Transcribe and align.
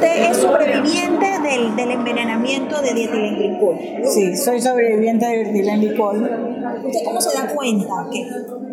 Usted 0.00 0.30
es 0.30 0.36
sobreviviente 0.38 1.26
del, 1.42 1.76
del 1.76 1.90
envenenamiento 1.90 2.80
de 2.80 2.94
dietilenglicol. 2.94 3.76
Sí, 4.04 4.34
soy 4.34 4.58
sobreviviente 4.58 5.26
de 5.26 5.44
dietilenglicol. 5.44 6.22
¿Usted 6.86 7.04
cómo 7.04 7.20
se 7.20 7.36
da 7.36 7.54
cuenta? 7.54 8.08
que 8.10 8.26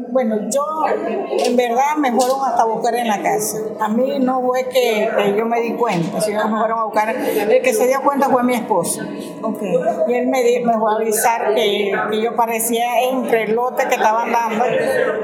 bueno, 0.10 0.36
yo 0.50 0.64
en 0.88 1.56
verdad 1.56 1.98
me 1.98 2.12
fueron 2.12 2.40
hasta 2.46 2.64
buscar 2.66 2.96
en 2.96 3.08
la 3.08 3.22
casa. 3.22 3.58
A 3.80 3.88
mí 3.90 4.20
no 4.20 4.42
fue 4.42 4.68
que, 4.70 5.10
yo 5.38 5.46
me 5.46 5.62
di 5.62 5.74
cuenta, 5.74 6.22
sino 6.22 6.48
me 6.48 6.58
fueron 6.58 6.80
a 6.80 6.84
buscar. 6.86 7.16
El 7.16 7.62
que 7.62 7.74
se 7.74 7.88
dio 7.88 8.02
cuenta 8.02 8.30
fue 8.30 8.44
mi 8.44 8.56
esposo. 8.56 9.02
Okay. 9.42 9.74
Y 10.08 10.14
él 10.14 10.28
me, 10.28 10.42
me 10.66 10.78
fue 10.78 10.94
a 10.94 10.96
avisar 10.96 11.54
que, 11.54 11.92
que, 12.12 12.22
yo 12.22 12.36
parecía 12.36 13.02
entre 13.02 13.44
el 13.44 13.56
lote 13.56 13.88
que 13.88 13.96
estaban 13.96 14.32
dando. 14.32 14.66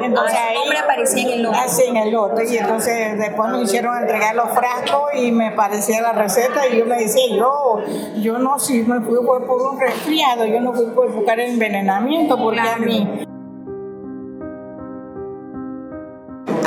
Entonces 0.02 0.40
ah, 0.40 0.50
ahí. 0.50 0.78
aparecía 0.78 1.24
en 1.24 1.30
el 1.30 1.44
lote. 1.44 1.58
Así, 1.58 1.84
en 1.84 1.98
el 1.98 2.12
lote. 2.12 2.46
Y 2.54 2.58
entonces 2.58 3.18
después 3.18 3.50
me 3.50 3.62
hicieron 3.62 3.98
entregar 3.98 4.36
los 4.36 4.50
frascos 4.50 5.04
y 5.16 5.32
me 5.32 5.52
parecía 5.52 6.02
la 6.02 6.14
receta. 6.14 6.68
Y 6.68 6.78
yo 6.78 6.86
me 6.86 6.98
decía, 6.98 7.36
yo, 7.36 7.80
yo 8.18 8.38
no, 8.38 8.60
si 8.60 8.84
me 8.84 9.02
fui 9.02 9.18
por 9.26 9.42
un 9.42 9.80
resfriado, 9.80 10.46
yo 10.46 10.60
no 10.60 10.74
fui 10.74 10.88
por 10.88 11.12
buscar 11.12 11.40
el 11.40 11.52
envenenamiento, 11.52 12.38
porque 12.38 12.60
a 12.60 12.78
mí. 12.78 13.28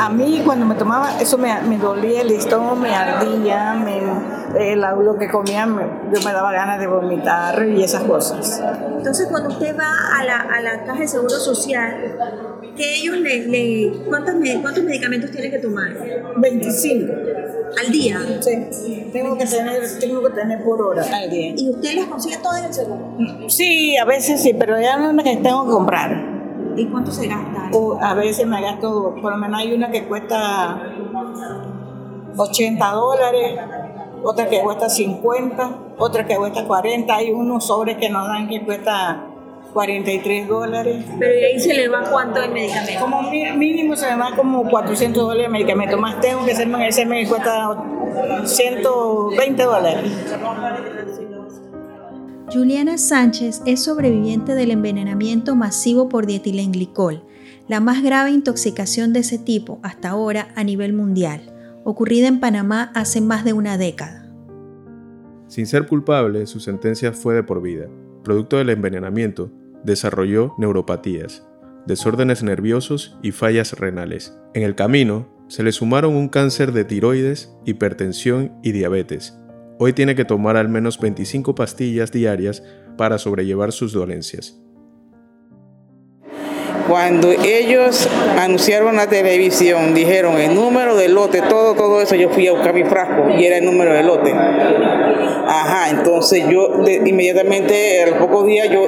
A 0.06 0.08
mí 0.08 0.40
cuando 0.44 0.64
me 0.64 0.76
tomaba, 0.76 1.20
eso 1.20 1.36
me, 1.36 1.52
me 1.62 1.78
dolía 1.78 2.22
el 2.22 2.30
estómago, 2.30 2.76
me 2.76 2.94
ardía, 2.94 3.74
me, 3.74 4.72
el, 4.72 4.80
lo 4.80 5.18
que 5.18 5.28
comía, 5.28 5.66
yo 5.66 6.20
me 6.24 6.32
daba 6.32 6.52
ganas 6.52 6.78
de 6.78 6.86
vomitar 6.86 7.66
y 7.68 7.82
esas 7.82 8.04
cosas. 8.04 8.62
Entonces 8.96 9.26
cuando 9.28 9.48
usted 9.48 9.76
va 9.76 9.90
a 10.16 10.24
la, 10.24 10.36
a 10.36 10.60
la 10.60 10.84
caja 10.84 11.00
de 11.00 11.08
seguro 11.08 11.30
social, 11.30 12.16
¿qué 12.76 13.00
ellos 13.00 13.16
le, 13.16 13.48
le 13.48 13.92
¿cuántos, 14.08 14.36
¿cuántos 14.62 14.84
medicamentos 14.84 15.32
tiene 15.32 15.50
que 15.50 15.58
tomar? 15.58 15.88
25. 16.36 17.12
¿Al 17.84 17.90
día? 17.90 18.20
Sí, 18.40 19.10
tengo 19.12 19.36
que 19.36 19.44
tener, 19.44 19.82
tengo 19.98 20.22
que 20.22 20.30
tener 20.30 20.62
por 20.62 20.82
hora 20.82 21.02
al 21.02 21.30
día. 21.30 21.52
¿Y 21.56 21.70
usted 21.70 21.96
las 21.96 22.06
consigue 22.06 22.36
todas 22.36 22.60
en 22.60 22.66
el 22.66 22.74
seguro? 22.74 23.48
Sí, 23.48 23.96
a 23.96 24.04
veces 24.04 24.40
sí, 24.40 24.54
pero 24.56 24.80
ya 24.80 24.98
no 24.98 25.10
es 25.10 25.24
que 25.24 25.36
tengo 25.38 25.66
que 25.66 25.72
comprar. 25.72 26.35
¿Y 26.76 26.86
cuánto 26.86 27.10
se 27.10 27.26
gasta? 27.26 27.70
a 28.00 28.14
veces 28.14 28.46
me 28.46 28.60
gasto, 28.60 29.14
por 29.20 29.32
lo 29.32 29.38
menos 29.38 29.60
hay 29.60 29.72
una 29.72 29.90
que 29.90 30.04
cuesta 30.04 30.80
80 32.36 32.90
dólares, 32.90 33.58
otra 34.22 34.46
que 34.48 34.60
cuesta 34.60 34.88
50, 34.88 35.70
otra 35.98 36.26
que 36.26 36.36
cuesta 36.36 36.64
40, 36.64 37.14
hay 37.14 37.30
unos 37.30 37.66
sobres 37.66 37.96
que 37.96 38.10
nos 38.10 38.26
dan 38.28 38.48
que 38.48 38.62
cuesta 38.62 39.24
43 39.72 40.48
dólares. 40.48 41.04
Pero 41.18 41.32
ahí 41.46 41.60
se 41.60 41.74
le 41.74 41.88
va 41.88 42.02
cuánto 42.02 42.40
de 42.40 42.48
medicamento? 42.48 43.00
Como 43.00 43.22
mínimo 43.22 43.96
se 43.96 44.10
me 44.10 44.16
va 44.22 44.36
como 44.36 44.68
400 44.68 45.22
dólares 45.22 45.44
de 45.44 45.48
medicamento, 45.48 45.96
más 45.98 46.20
tengo 46.20 46.44
que 46.44 46.52
hacerme 46.52 46.76
en 46.78 46.82
ese 46.84 47.06
mes 47.06 47.28
cuesta 47.28 47.76
120 48.44 49.62
dólares. 49.62 50.12
Juliana 52.52 52.96
Sánchez 52.96 53.62
es 53.66 53.82
sobreviviente 53.82 54.54
del 54.54 54.70
envenenamiento 54.70 55.56
masivo 55.56 56.08
por 56.08 56.26
dietilenglicol, 56.26 57.24
la 57.66 57.80
más 57.80 58.04
grave 58.04 58.30
intoxicación 58.30 59.12
de 59.12 59.20
ese 59.20 59.38
tipo 59.38 59.80
hasta 59.82 60.10
ahora 60.10 60.48
a 60.54 60.62
nivel 60.62 60.92
mundial, 60.92 61.52
ocurrida 61.82 62.28
en 62.28 62.38
Panamá 62.38 62.92
hace 62.94 63.20
más 63.20 63.44
de 63.44 63.52
una 63.52 63.78
década. 63.78 64.32
Sin 65.48 65.66
ser 65.66 65.88
culpable, 65.88 66.46
su 66.46 66.60
sentencia 66.60 67.12
fue 67.12 67.34
de 67.34 67.42
por 67.42 67.62
vida. 67.62 67.88
Producto 68.22 68.58
del 68.58 68.70
envenenamiento, 68.70 69.50
desarrolló 69.82 70.54
neuropatías, 70.56 71.44
desórdenes 71.86 72.44
nerviosos 72.44 73.18
y 73.22 73.32
fallas 73.32 73.72
renales. 73.72 74.38
En 74.54 74.62
el 74.62 74.76
camino, 74.76 75.28
se 75.48 75.64
le 75.64 75.72
sumaron 75.72 76.14
un 76.14 76.28
cáncer 76.28 76.72
de 76.72 76.84
tiroides, 76.84 77.52
hipertensión 77.64 78.52
y 78.62 78.70
diabetes, 78.70 79.38
Hoy 79.78 79.92
tiene 79.92 80.14
que 80.14 80.24
tomar 80.24 80.56
al 80.56 80.68
menos 80.70 80.98
25 80.98 81.54
pastillas 81.54 82.10
diarias 82.10 82.62
para 82.96 83.18
sobrellevar 83.18 83.72
sus 83.72 83.92
dolencias. 83.92 84.65
Cuando 86.88 87.32
ellos 87.32 88.08
anunciaron 88.38 88.96
la 88.96 89.08
televisión, 89.08 89.92
dijeron 89.94 90.40
el 90.40 90.54
número 90.54 90.94
de 90.96 91.08
lote, 91.08 91.42
todo, 91.42 91.74
todo 91.74 92.00
eso, 92.00 92.14
yo 92.14 92.28
fui 92.30 92.46
a 92.46 92.52
buscar 92.52 92.74
mi 92.74 92.84
frasco 92.84 93.30
y 93.36 93.44
era 93.44 93.58
el 93.58 93.64
número 93.64 93.92
de 93.92 94.02
lote. 94.04 94.32
Ajá, 94.32 95.90
entonces 95.90 96.44
yo 96.48 96.68
inmediatamente, 97.04 98.02
a 98.02 98.06
los 98.06 98.18
pocos 98.18 98.46
días, 98.46 98.68
yo 98.70 98.86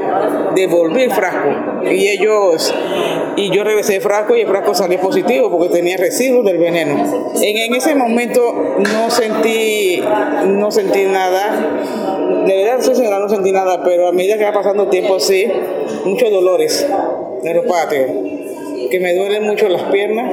devolví 0.54 1.02
el 1.02 1.10
frasco 1.10 1.84
y 1.90 2.08
ellos, 2.08 2.74
y 3.36 3.50
yo 3.50 3.64
regresé 3.64 3.96
el 3.96 4.02
frasco 4.02 4.36
y 4.36 4.42
el 4.42 4.48
frasco 4.48 4.74
salió 4.74 5.00
positivo 5.00 5.50
porque 5.50 5.68
tenía 5.68 5.96
residuos 5.96 6.44
del 6.44 6.58
veneno. 6.58 7.32
En, 7.34 7.58
en 7.58 7.74
ese 7.74 7.94
momento 7.94 8.76
no 8.78 9.10
sentí, 9.10 10.02
no 10.46 10.70
sentí 10.70 11.04
nada, 11.04 11.80
de 12.46 12.56
verdad, 12.56 12.78
no 13.20 13.28
sentí 13.28 13.52
nada, 13.52 13.82
pero 13.84 14.08
a 14.08 14.12
medida 14.12 14.38
que 14.38 14.44
va 14.44 14.52
pasando 14.52 14.84
el 14.84 14.90
tiempo, 14.90 15.18
sí, 15.20 15.50
muchos 16.04 16.30
dolores 16.30 16.86
neuropático, 17.42 18.06
que 18.90 19.00
me 19.00 19.14
duelen 19.14 19.44
mucho 19.44 19.68
las 19.68 19.82
piernas, 19.84 20.32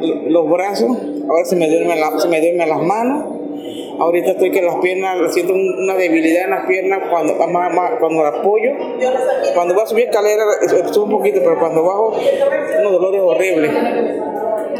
los 0.00 0.50
brazos, 0.50 0.96
ahora 1.28 1.44
se 1.44 1.56
me 1.56 1.68
duermen, 1.68 1.98
se 2.18 2.28
me 2.28 2.40
duermen 2.40 2.68
las 2.68 2.82
manos. 2.82 3.24
Ahorita 3.98 4.32
estoy 4.32 4.50
que 4.50 4.60
las 4.60 4.76
piernas, 4.76 5.32
siento 5.32 5.54
una 5.54 5.94
debilidad 5.94 6.44
en 6.44 6.50
las 6.50 6.66
piernas 6.66 7.08
cuando, 7.08 7.34
cuando 7.38 8.22
las 8.22 8.34
apoyo. 8.34 8.72
Cuando 9.54 9.74
voy 9.74 9.82
a 9.82 9.86
subir 9.86 10.04
escalera, 10.04 10.44
subo 10.92 11.04
un 11.04 11.10
poquito, 11.12 11.40
pero 11.40 11.58
cuando 11.58 11.82
bajo, 11.82 12.14
unos 12.80 12.92
dolores 12.92 13.22
horribles. 13.22 13.70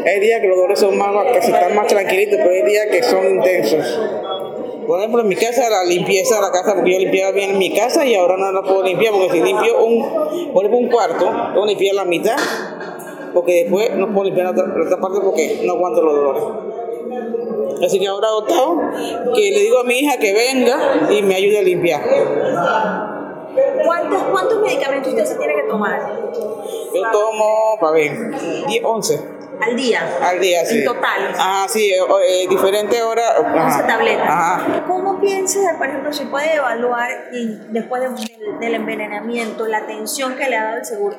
Hay 0.05 0.19
días 0.19 0.39
que 0.39 0.47
los 0.47 0.57
dolores 0.57 0.79
son 0.79 0.97
más, 0.97 1.09
que 1.33 1.41
se 1.41 1.51
están 1.51 1.75
más 1.75 1.87
tranquilitos, 1.87 2.37
pero 2.37 2.51
hay 2.51 2.61
días 2.61 2.87
que 2.91 3.03
son 3.03 3.27
intensos. 3.27 3.99
Por 4.87 4.99
ejemplo, 4.99 5.21
en 5.21 5.27
mi 5.27 5.35
casa, 5.35 5.69
la 5.69 5.83
limpieza 5.83 6.35
de 6.35 6.41
la 6.41 6.51
casa, 6.51 6.73
porque 6.73 6.93
yo 6.93 6.99
limpiaba 6.99 7.33
bien 7.33 7.51
en 7.51 7.57
mi 7.57 7.75
casa 7.75 8.05
y 8.05 8.15
ahora 8.15 8.37
no 8.37 8.53
la 8.53 8.61
puedo 8.61 8.83
limpiar, 8.83 9.11
porque 9.11 9.31
si 9.31 9.41
limpio 9.41 9.83
un, 9.83 10.53
por 10.53 10.65
ejemplo, 10.65 10.77
un 10.77 10.87
cuarto, 10.87 11.25
tengo 11.25 11.63
que 11.63 11.71
limpiar 11.71 11.95
la 11.95 12.05
mitad, 12.05 12.37
porque 13.33 13.63
después 13.63 13.93
no 13.97 14.07
puedo 14.13 14.23
limpiar 14.23 14.45
la 14.45 14.51
otra, 14.51 14.97
parte 15.01 15.19
porque 15.21 15.61
no 15.65 15.73
aguanto 15.73 16.01
los 16.01 16.15
dolores. 16.15 16.43
Así 17.85 17.99
que 17.99 18.07
ahora 18.07 18.27
he 18.29 18.41
optado 18.41 18.79
que 19.35 19.51
le 19.51 19.59
digo 19.59 19.79
a 19.79 19.83
mi 19.83 19.99
hija 19.99 20.17
que 20.17 20.33
venga 20.33 21.09
y 21.11 21.21
me 21.21 21.35
ayude 21.35 21.59
a 21.59 21.63
limpiar. 21.63 22.01
¿Cuántos, 23.83 24.23
¿Cuántos 24.31 24.61
medicamentos 24.61 25.09
usted 25.09 25.25
se 25.25 25.35
tiene 25.35 25.53
que 25.53 25.63
tomar? 25.63 25.99
Yo 26.93 27.01
tomo, 27.11 27.77
para 27.79 27.91
ver, 27.91 28.11
10, 28.67 28.83
11. 28.83 29.36
¿Al 29.59 29.75
día? 29.75 30.17
Al 30.21 30.39
día, 30.39 30.65
sí. 30.65 30.79
¿En 30.79 30.85
total? 30.85 31.33
Ah, 31.37 31.65
sí, 31.67 31.89
eh, 31.89 31.97
eh 32.29 32.47
diferente 32.47 33.01
hora. 33.01 33.39
11 33.39 33.83
tabletas. 33.87 34.27
Ajá. 34.27 34.85
¿Cómo 34.87 35.19
piensa, 35.19 35.59
por 35.77 35.87
ejemplo, 35.87 36.13
si 36.13 36.25
puede 36.25 36.55
evaluar 36.55 37.09
después 37.71 38.03
del, 38.59 38.73
envenenamiento 38.75 39.67
la 39.67 39.79
atención 39.79 40.35
que 40.35 40.49
le 40.49 40.57
ha 40.57 40.63
dado 40.65 40.77
el 40.77 40.85
seguro? 40.85 41.17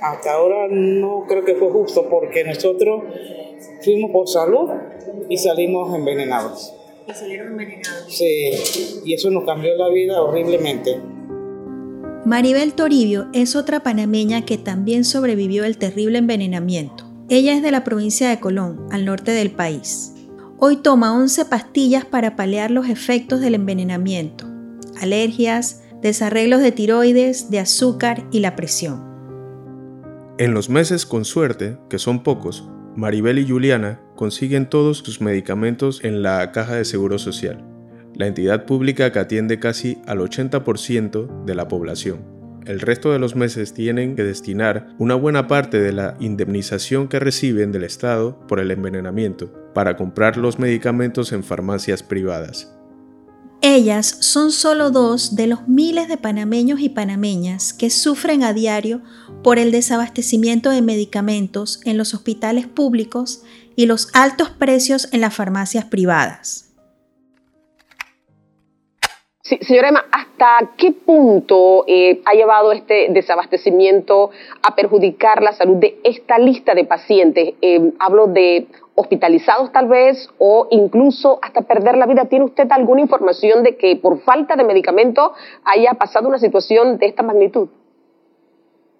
Hasta 0.00 0.32
ahora 0.32 0.68
no 0.70 1.24
creo 1.28 1.44
que 1.44 1.54
fue 1.54 1.70
justo 1.70 2.08
porque 2.08 2.44
nosotros 2.44 3.04
fuimos 3.82 4.10
por 4.12 4.28
salud 4.28 4.70
y 5.28 5.36
salimos 5.36 5.94
envenenados. 5.94 6.74
¿Y 7.06 7.12
salieron 7.12 7.48
envenenados? 7.48 8.06
Sí, 8.08 9.02
y 9.04 9.14
eso 9.14 9.30
nos 9.30 9.44
cambió 9.44 9.74
la 9.76 9.88
vida 9.88 10.20
horriblemente. 10.20 11.00
Maribel 12.24 12.74
Toribio 12.74 13.28
es 13.32 13.56
otra 13.56 13.80
panameña 13.80 14.44
que 14.44 14.58
también 14.58 15.04
sobrevivió 15.04 15.64
el 15.64 15.78
terrible 15.78 16.18
envenenamiento. 16.18 17.07
Ella 17.30 17.52
es 17.52 17.62
de 17.62 17.70
la 17.70 17.84
provincia 17.84 18.30
de 18.30 18.40
Colón, 18.40 18.86
al 18.90 19.04
norte 19.04 19.32
del 19.32 19.50
país. 19.50 20.14
Hoy 20.56 20.76
toma 20.76 21.12
11 21.12 21.44
pastillas 21.44 22.06
para 22.06 22.36
paliar 22.36 22.70
los 22.70 22.88
efectos 22.88 23.40
del 23.40 23.54
envenenamiento, 23.54 24.46
alergias, 25.02 25.82
desarreglos 26.00 26.62
de 26.62 26.72
tiroides, 26.72 27.50
de 27.50 27.58
azúcar 27.58 28.26
y 28.32 28.40
la 28.40 28.56
presión. 28.56 29.04
En 30.38 30.54
los 30.54 30.70
meses 30.70 31.04
con 31.04 31.26
suerte, 31.26 31.76
que 31.90 31.98
son 31.98 32.22
pocos, 32.22 32.66
Maribel 32.96 33.38
y 33.38 33.46
Juliana 33.46 34.00
consiguen 34.16 34.70
todos 34.70 34.98
sus 34.98 35.20
medicamentos 35.20 36.02
en 36.04 36.22
la 36.22 36.50
Caja 36.50 36.76
de 36.76 36.86
Seguro 36.86 37.18
Social, 37.18 37.62
la 38.14 38.26
entidad 38.26 38.64
pública 38.64 39.12
que 39.12 39.18
atiende 39.18 39.60
casi 39.60 39.98
al 40.06 40.20
80% 40.20 41.44
de 41.44 41.54
la 41.54 41.68
población 41.68 42.37
el 42.66 42.80
resto 42.80 43.12
de 43.12 43.18
los 43.18 43.36
meses 43.36 43.74
tienen 43.74 44.16
que 44.16 44.24
destinar 44.24 44.94
una 44.98 45.14
buena 45.14 45.48
parte 45.48 45.80
de 45.80 45.92
la 45.92 46.16
indemnización 46.20 47.08
que 47.08 47.18
reciben 47.18 47.72
del 47.72 47.84
Estado 47.84 48.38
por 48.46 48.60
el 48.60 48.70
envenenamiento 48.70 49.52
para 49.74 49.96
comprar 49.96 50.36
los 50.36 50.58
medicamentos 50.58 51.32
en 51.32 51.44
farmacias 51.44 52.02
privadas. 52.02 52.74
Ellas 53.60 54.18
son 54.20 54.52
solo 54.52 54.90
dos 54.90 55.34
de 55.34 55.48
los 55.48 55.66
miles 55.66 56.06
de 56.06 56.16
panameños 56.16 56.78
y 56.78 56.90
panameñas 56.90 57.72
que 57.72 57.90
sufren 57.90 58.44
a 58.44 58.52
diario 58.52 59.02
por 59.42 59.58
el 59.58 59.72
desabastecimiento 59.72 60.70
de 60.70 60.80
medicamentos 60.80 61.80
en 61.84 61.96
los 61.96 62.14
hospitales 62.14 62.68
públicos 62.68 63.42
y 63.74 63.86
los 63.86 64.08
altos 64.12 64.50
precios 64.50 65.08
en 65.12 65.22
las 65.22 65.34
farmacias 65.34 65.84
privadas. 65.86 66.67
Señora 69.60 69.88
Emma, 69.88 70.04
¿hasta 70.10 70.72
qué 70.76 70.92
punto 70.92 71.84
eh, 71.86 72.20
ha 72.24 72.34
llevado 72.34 72.72
este 72.72 73.08
desabastecimiento 73.10 74.30
a 74.62 74.74
perjudicar 74.74 75.42
la 75.42 75.52
salud 75.52 75.76
de 75.76 75.98
esta 76.04 76.38
lista 76.38 76.74
de 76.74 76.84
pacientes? 76.84 77.54
Eh, 77.62 77.92
hablo 77.98 78.26
de 78.26 78.66
hospitalizados 78.94 79.72
tal 79.72 79.88
vez 79.88 80.28
o 80.38 80.66
incluso 80.70 81.38
hasta 81.42 81.62
perder 81.62 81.96
la 81.96 82.06
vida. 82.06 82.26
¿Tiene 82.26 82.44
usted 82.44 82.66
alguna 82.70 83.00
información 83.00 83.62
de 83.62 83.76
que 83.76 83.96
por 83.96 84.20
falta 84.20 84.56
de 84.56 84.64
medicamento 84.64 85.32
haya 85.64 85.94
pasado 85.94 86.28
una 86.28 86.38
situación 86.38 86.98
de 86.98 87.06
esta 87.06 87.22
magnitud? 87.22 87.68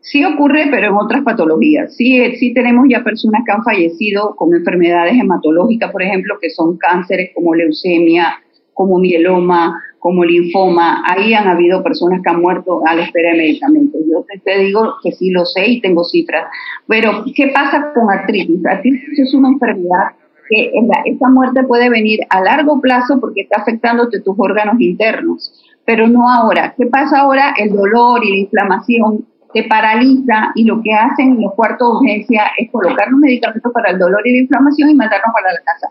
Sí 0.00 0.24
ocurre, 0.24 0.68
pero 0.70 0.86
en 0.86 0.94
otras 0.94 1.22
patologías. 1.22 1.94
Sí, 1.96 2.36
sí 2.36 2.54
tenemos 2.54 2.86
ya 2.88 3.02
personas 3.02 3.42
que 3.44 3.52
han 3.52 3.64
fallecido 3.64 4.36
con 4.36 4.54
enfermedades 4.54 5.14
hematológicas, 5.20 5.90
por 5.90 6.02
ejemplo, 6.02 6.36
que 6.40 6.48
son 6.48 6.78
cánceres 6.78 7.32
como 7.34 7.54
leucemia, 7.54 8.36
como 8.72 8.98
mieloma, 8.98 9.74
como 9.98 10.24
linfoma. 10.24 11.02
Ahí 11.06 11.34
han 11.34 11.48
habido 11.48 11.82
personas 11.82 12.20
que 12.22 12.30
han 12.30 12.40
muerto 12.40 12.82
a 12.86 12.94
la 12.94 13.02
espera 13.04 13.32
de 13.32 13.38
medicamentos. 13.38 14.00
Yo 14.10 14.24
te 14.44 14.58
digo 14.58 14.94
que 15.02 15.12
sí 15.12 15.30
lo 15.30 15.44
sé 15.44 15.66
y 15.66 15.80
tengo 15.80 16.04
cifras. 16.04 16.46
Pero, 16.86 17.24
¿qué 17.34 17.48
pasa 17.48 17.92
con 17.94 18.10
artritis? 18.10 18.64
Artritis 18.66 19.18
es 19.18 19.34
una 19.34 19.48
enfermedad 19.48 20.12
que 20.48 20.72
esta 21.04 21.28
muerte 21.28 21.62
puede 21.64 21.90
venir 21.90 22.20
a 22.30 22.40
largo 22.40 22.80
plazo 22.80 23.20
porque 23.20 23.42
está 23.42 23.60
afectándote 23.60 24.20
tus 24.20 24.34
órganos 24.38 24.80
internos, 24.80 25.52
pero 25.84 26.08
no 26.08 26.28
ahora. 26.30 26.74
¿Qué 26.76 26.86
pasa 26.86 27.20
ahora? 27.20 27.54
El 27.58 27.70
dolor 27.70 28.24
y 28.24 28.30
la 28.30 28.36
inflamación 28.38 29.26
te 29.52 29.64
paraliza 29.64 30.52
y 30.54 30.64
lo 30.64 30.80
que 30.82 30.92
hacen 30.92 31.32
en 31.32 31.42
los 31.42 31.54
cuartos 31.54 31.88
de 31.88 31.96
urgencia 31.98 32.42
es 32.56 32.70
colocar 32.70 33.08
los 33.10 33.20
medicamentos 33.20 33.72
para 33.72 33.90
el 33.90 33.98
dolor 33.98 34.26
y 34.26 34.32
la 34.32 34.38
inflamación 34.38 34.90
y 34.90 34.94
mandarnos 34.94 35.34
para 35.34 35.52
la 35.52 35.60
casa 35.60 35.90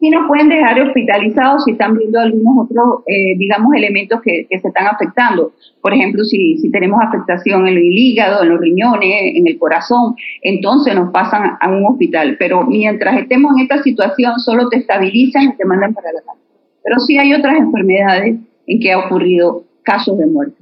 y 0.00 0.10
nos 0.10 0.26
pueden 0.26 0.48
dejar 0.48 0.80
hospitalizados 0.80 1.64
si 1.64 1.72
están 1.72 1.96
viendo 1.96 2.20
algunos 2.20 2.64
otros, 2.64 3.02
eh, 3.06 3.36
digamos, 3.36 3.74
elementos 3.74 4.20
que, 4.22 4.46
se 4.48 4.68
están 4.68 4.86
afectando. 4.86 5.52
Por 5.80 5.94
ejemplo, 5.94 6.24
si, 6.24 6.58
si 6.58 6.70
tenemos 6.70 7.00
afectación 7.02 7.66
en 7.66 7.76
el 7.76 7.92
hígado, 7.98 8.42
en 8.42 8.50
los 8.50 8.60
riñones, 8.60 9.34
en 9.34 9.46
el 9.46 9.58
corazón, 9.58 10.14
entonces 10.42 10.94
nos 10.94 11.10
pasan 11.12 11.56
a 11.60 11.68
un 11.68 11.86
hospital. 11.86 12.36
Pero 12.38 12.64
mientras 12.66 13.18
estemos 13.18 13.52
en 13.56 13.62
esta 13.62 13.82
situación, 13.82 14.38
solo 14.38 14.68
te 14.68 14.78
estabilizan 14.78 15.44
y 15.44 15.56
te 15.56 15.64
mandan 15.64 15.94
para 15.94 16.12
la 16.12 16.20
casa. 16.20 16.38
Pero 16.82 16.98
sí 17.00 17.18
hay 17.18 17.34
otras 17.34 17.56
enfermedades 17.56 18.36
en 18.66 18.80
que 18.80 18.92
ha 18.92 18.98
ocurrido 18.98 19.64
casos 19.82 20.18
de 20.18 20.26
muerte. 20.26 20.56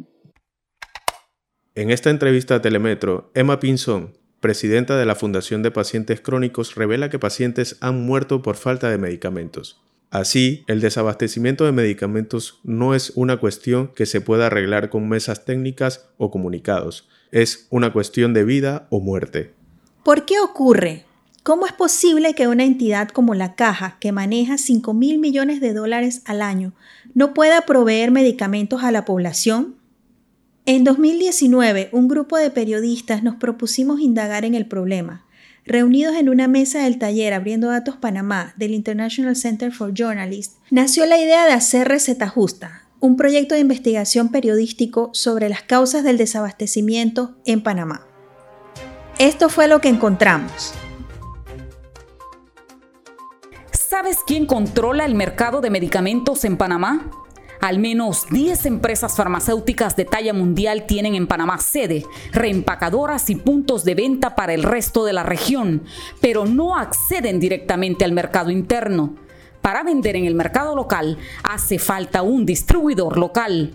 En 1.75 1.91
esta 1.91 2.11
entrevista 2.11 2.55
a 2.55 2.63
Telemetro, 2.63 3.31
Emma 3.35 3.59
Pinzón, 3.59 4.13
presidenta 4.45 4.99
de 4.99 5.07
la 5.07 5.15
Fundación 5.15 5.63
de 5.63 5.71
Pacientes 5.71 6.21
Crónicos, 6.21 6.75
revela 6.75 7.09
que 7.09 7.19
pacientes 7.19 7.79
han 7.81 8.05
muerto 8.05 8.43
por 8.43 8.57
falta 8.57 8.91
de 8.91 8.99
medicamentos. 8.99 9.81
Así, 10.11 10.65
el 10.67 10.83
desabastecimiento 10.83 11.65
de 11.65 11.73
medicamentos 11.73 12.61
no 12.63 12.95
es 12.95 13.13
una 13.15 13.39
cuestión 13.39 13.89
que 13.89 14.05
se 14.05 14.21
pueda 14.21 14.49
arreglar 14.49 14.91
con 14.91 15.09
mesas 15.09 15.47
técnicas 15.47 16.11
o 16.19 16.31
comunicados, 16.31 17.09
es 17.33 17.69
una 17.71 17.91
cuestión 17.91 18.35
de 18.35 18.45
vida 18.45 18.87
o 18.91 19.01
muerte. 19.01 19.55
¿Por 20.03 20.27
qué 20.27 20.39
ocurre? 20.41 21.07
¿Cómo 21.43 21.65
es 21.65 21.73
posible 21.73 22.35
que 22.35 22.47
una 22.47 22.65
entidad 22.65 23.09
como 23.09 23.35
la 23.35 23.55
Caja, 23.55 23.97
que 23.99 24.13
maneja 24.13 24.59
5 24.59 24.93
mil 24.93 25.21
millones 25.21 25.63
de 25.63 25.73
dólares 25.73 26.21
al 26.27 26.43
año, 26.43 26.75
no 27.15 27.33
pueda 27.33 27.63
proveer 27.63 28.11
medicamentos 28.11 28.83
a 28.83 28.93
la 28.93 29.07
población? 29.07 29.77
En 30.67 30.83
2019, 30.83 31.91
un 31.93 32.09
grupo 32.09 32.39
de 32.39 32.49
periodistas 32.49 33.23
nos 33.23 33.35
propusimos 33.35 34.01
indagar 34.01 34.47
en 34.47 34.55
el 34.55 34.67
problema. 34.67 35.27
Reunidos 35.67 36.17
en 36.17 36.31
una 36.31 36.49
mesa 36.49 36.85
del 36.85 36.99
taller 36.99 37.35
Abriendo 37.35 37.69
Datos 37.69 37.97
Panamá 37.99 38.55
del 38.57 38.73
International 38.73 39.37
Center 39.37 39.73
for 39.73 39.93
Journalists, 39.93 40.57
nació 40.71 41.05
la 41.05 41.19
idea 41.19 41.45
de 41.45 41.53
hacer 41.53 41.89
Receta 41.89 42.29
Justa, 42.29 42.89
un 42.99 43.19
proyecto 43.19 43.55
de 43.55 43.61
investigación 43.61 44.31
periodístico 44.31 45.11
sobre 45.13 45.51
las 45.51 45.61
causas 45.61 46.03
del 46.03 46.17
desabastecimiento 46.17 47.37
en 47.45 47.63
Panamá. 47.63 48.07
Esto 49.19 49.51
fue 49.51 49.69
lo 49.69 49.83
que 49.83 49.91
encontramos. 49.91 50.73
¿Sabes 53.71 54.17
quién 54.27 54.47
controla 54.47 55.05
el 55.05 55.15
mercado 55.15 55.61
de 55.61 55.69
medicamentos 55.69 56.43
en 56.47 56.57
Panamá? 56.57 57.11
Al 57.65 57.79
menos 57.79 58.27
10 58.31 58.67
empresas 58.67 59.17
farmacéuticas 59.17 59.97
de 59.97 60.05
talla 60.05 60.35
mundial 60.35 60.85
tienen 60.85 61.15
en 61.15 61.27
Panamá 61.27 61.57
sede, 61.57 62.05
reempacadoras 62.31 63.31
y 63.31 63.37
puntos 63.37 63.85
de 63.85 63.95
venta 63.95 64.35
para 64.35 64.53
el 64.53 64.63
resto 64.63 65.07
de 65.07 65.15
la 65.15 65.23
región, 65.23 65.83
pero 66.21 66.45
no 66.45 66.77
acceden 66.77 67.41
directamente 67.41 68.05
al 68.05 68.13
mercado 68.13 68.51
interno. 68.51 69.15
Para 69.63 69.83
vender 69.83 70.15
en 70.15 70.27
el 70.27 70.35
mercado 70.35 70.77
local 70.77 71.17
hace 71.43 71.79
falta 71.79 72.21
un 72.21 72.45
distribuidor 72.45 73.17
local. 73.17 73.75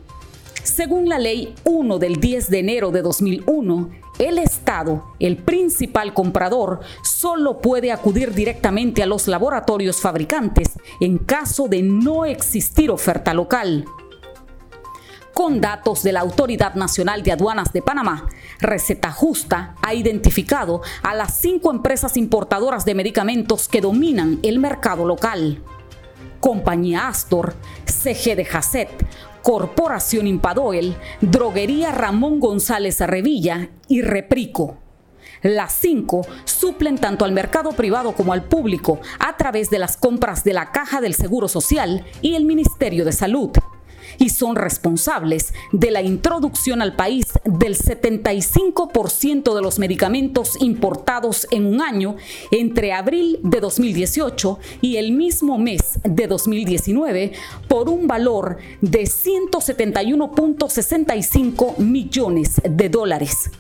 Según 0.61 1.09
la 1.09 1.17
ley 1.17 1.55
1 1.63 1.97
del 1.97 2.17
10 2.17 2.51
de 2.51 2.59
enero 2.59 2.91
de 2.91 3.01
2001, 3.01 3.89
el 4.19 4.37
Estado, 4.37 5.05
el 5.19 5.37
principal 5.37 6.13
comprador, 6.13 6.81
solo 7.03 7.61
puede 7.61 7.91
acudir 7.91 8.33
directamente 8.33 9.01
a 9.01 9.05
los 9.05 9.27
laboratorios 9.27 10.01
fabricantes 10.01 10.77
en 10.99 11.17
caso 11.17 11.67
de 11.67 11.81
no 11.81 12.25
existir 12.25 12.91
oferta 12.91 13.33
local. 13.33 13.85
Con 15.33 15.61
datos 15.61 16.03
de 16.03 16.11
la 16.11 16.19
Autoridad 16.19 16.75
Nacional 16.75 17.23
de 17.23 17.31
Aduanas 17.31 17.71
de 17.71 17.81
Panamá, 17.81 18.27
Receta 18.59 19.09
Justa 19.09 19.75
ha 19.81 19.93
identificado 19.93 20.81
a 21.01 21.15
las 21.15 21.35
cinco 21.35 21.71
empresas 21.71 22.17
importadoras 22.17 22.83
de 22.83 22.95
medicamentos 22.95 23.69
que 23.69 23.79
dominan 23.79 24.39
el 24.43 24.59
mercado 24.59 25.05
local. 25.05 25.63
Compañía 26.39 27.07
Astor, 27.07 27.55
CG 27.85 28.35
de 28.35 28.45
Jacet, 28.45 28.89
Corporación 29.43 30.27
Impadoel, 30.27 30.95
Droguería 31.21 31.91
Ramón 31.91 32.39
González 32.39 32.99
Revilla 33.01 33.69
y 33.87 34.01
Reprico. 34.01 34.77
Las 35.41 35.73
cinco 35.73 36.21
suplen 36.43 36.97
tanto 36.97 37.23
al 37.23 37.31
mercado 37.31 37.71
privado 37.71 38.11
como 38.11 38.33
al 38.33 38.43
público 38.43 38.99
a 39.19 39.37
través 39.37 39.69
de 39.69 39.79
las 39.79 39.95
compras 39.95 40.43
de 40.43 40.53
la 40.53 40.71
Caja 40.71 40.99
del 40.99 41.13
Seguro 41.13 41.47
Social 41.47 42.05
y 42.21 42.35
el 42.35 42.45
Ministerio 42.45 43.05
de 43.05 43.13
Salud 43.13 43.51
y 44.19 44.29
son 44.29 44.55
responsables 44.55 45.53
de 45.71 45.89
la 45.91 46.01
introducción 46.01 46.81
al 46.81 46.95
país 46.95 47.25
del 47.45 47.77
75% 47.77 49.55
de 49.55 49.61
los 49.61 49.77
medicamentos 49.79 50.61
importados 50.61 51.47
en 51.51 51.65
un 51.65 51.81
año 51.81 52.17
entre 52.51 52.91
abril 52.93 53.39
de 53.41 53.61
2018 53.61 54.59
y 54.81 54.97
el 54.97 55.13
mismo 55.13 55.57
mes 55.57 55.99
de 56.03 56.27
2019 56.27 57.31
por 57.67 57.89
un 57.89 58.05
valor 58.07 58.57
de 58.81 59.03
171.65 59.03 61.77
millones 61.77 62.61
de 62.63 62.89
dólares. 62.89 63.51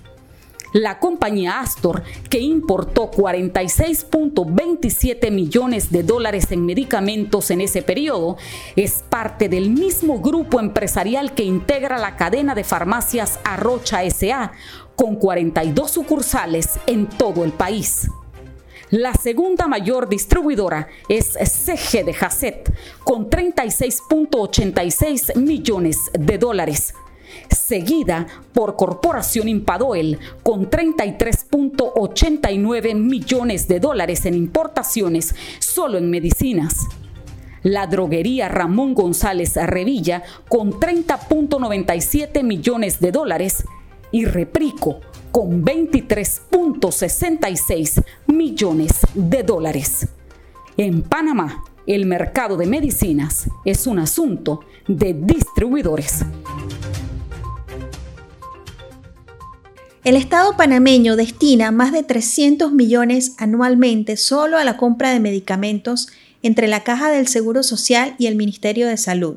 La 0.73 0.99
compañía 0.99 1.61
Astor, 1.61 2.03
que 2.29 2.39
importó 2.39 3.09
46.27 3.09 5.31
millones 5.31 5.91
de 5.91 6.03
dólares 6.03 6.51
en 6.51 6.63
medicamentos 6.65 7.49
en 7.49 7.61
ese 7.61 7.81
periodo, 7.81 8.37
es 8.75 9.03
parte 9.09 9.49
del 9.49 9.71
mismo 9.71 10.19
grupo 10.19 10.59
empresarial 10.59 11.33
que 11.33 11.43
integra 11.43 11.97
la 11.97 12.17
cadena 12.17 12.53
de 12.53 12.63
farmacias 12.63 13.39
Arrocha 13.43 14.07
SA, 14.11 14.51
con 14.95 15.15
42 15.15 15.89
sucursales 15.89 16.79
en 16.85 17.07
todo 17.07 17.43
el 17.43 17.51
país. 17.51 18.07
La 18.91 19.13
segunda 19.13 19.67
mayor 19.67 20.07
distribuidora 20.07 20.87
es 21.07 21.33
CG 21.33 22.05
de 22.05 22.13
Jacet, 22.13 22.71
con 23.03 23.27
36.86 23.29 25.35
millones 25.35 25.97
de 26.13 26.37
dólares 26.37 26.93
seguida 27.49 28.27
por 28.53 28.75
Corporación 28.75 29.47
Impadoel 29.47 30.19
con 30.43 30.69
33.89 30.69 32.95
millones 32.95 33.67
de 33.67 33.79
dólares 33.79 34.25
en 34.25 34.35
importaciones 34.35 35.33
solo 35.59 35.97
en 35.97 36.09
medicinas. 36.09 36.85
La 37.63 37.87
droguería 37.87 38.47
Ramón 38.47 38.93
González 38.93 39.55
Revilla 39.55 40.21
con 40.47 40.73
30.97 40.73 42.43
millones 42.43 42.99
de 42.99 43.11
dólares 43.11 43.63
y 44.11 44.25
Reprico 44.25 44.99
con 45.31 45.63
23.66 45.63 48.03
millones 48.27 48.91
de 49.13 49.43
dólares. 49.43 50.07
En 50.77 51.03
Panamá, 51.03 51.63
el 51.85 52.05
mercado 52.05 52.55
de 52.55 52.65
medicinas 52.65 53.49
es 53.65 53.85
un 53.87 53.99
asunto 53.99 54.61
de 54.87 55.13
distribuidores. 55.13 56.23
El 60.05 60.15
Estado 60.15 60.55
panameño 60.55 61.17
destina 61.17 61.71
más 61.71 61.91
de 61.91 62.03
300 62.03 62.71
millones 62.71 63.33
anualmente 63.37 64.15
solo 64.15 64.57
a 64.57 64.63
la 64.63 64.77
compra 64.77 65.11
de 65.11 65.19
medicamentos 65.19 66.07
entre 66.41 66.69
la 66.69 66.83
Caja 66.83 67.11
del 67.11 67.27
Seguro 67.27 67.63
Social 67.63 68.15
y 68.17 68.27
el 68.27 68.37
Ministerio 68.37 68.87
de 68.87 68.95
Salud. 68.95 69.35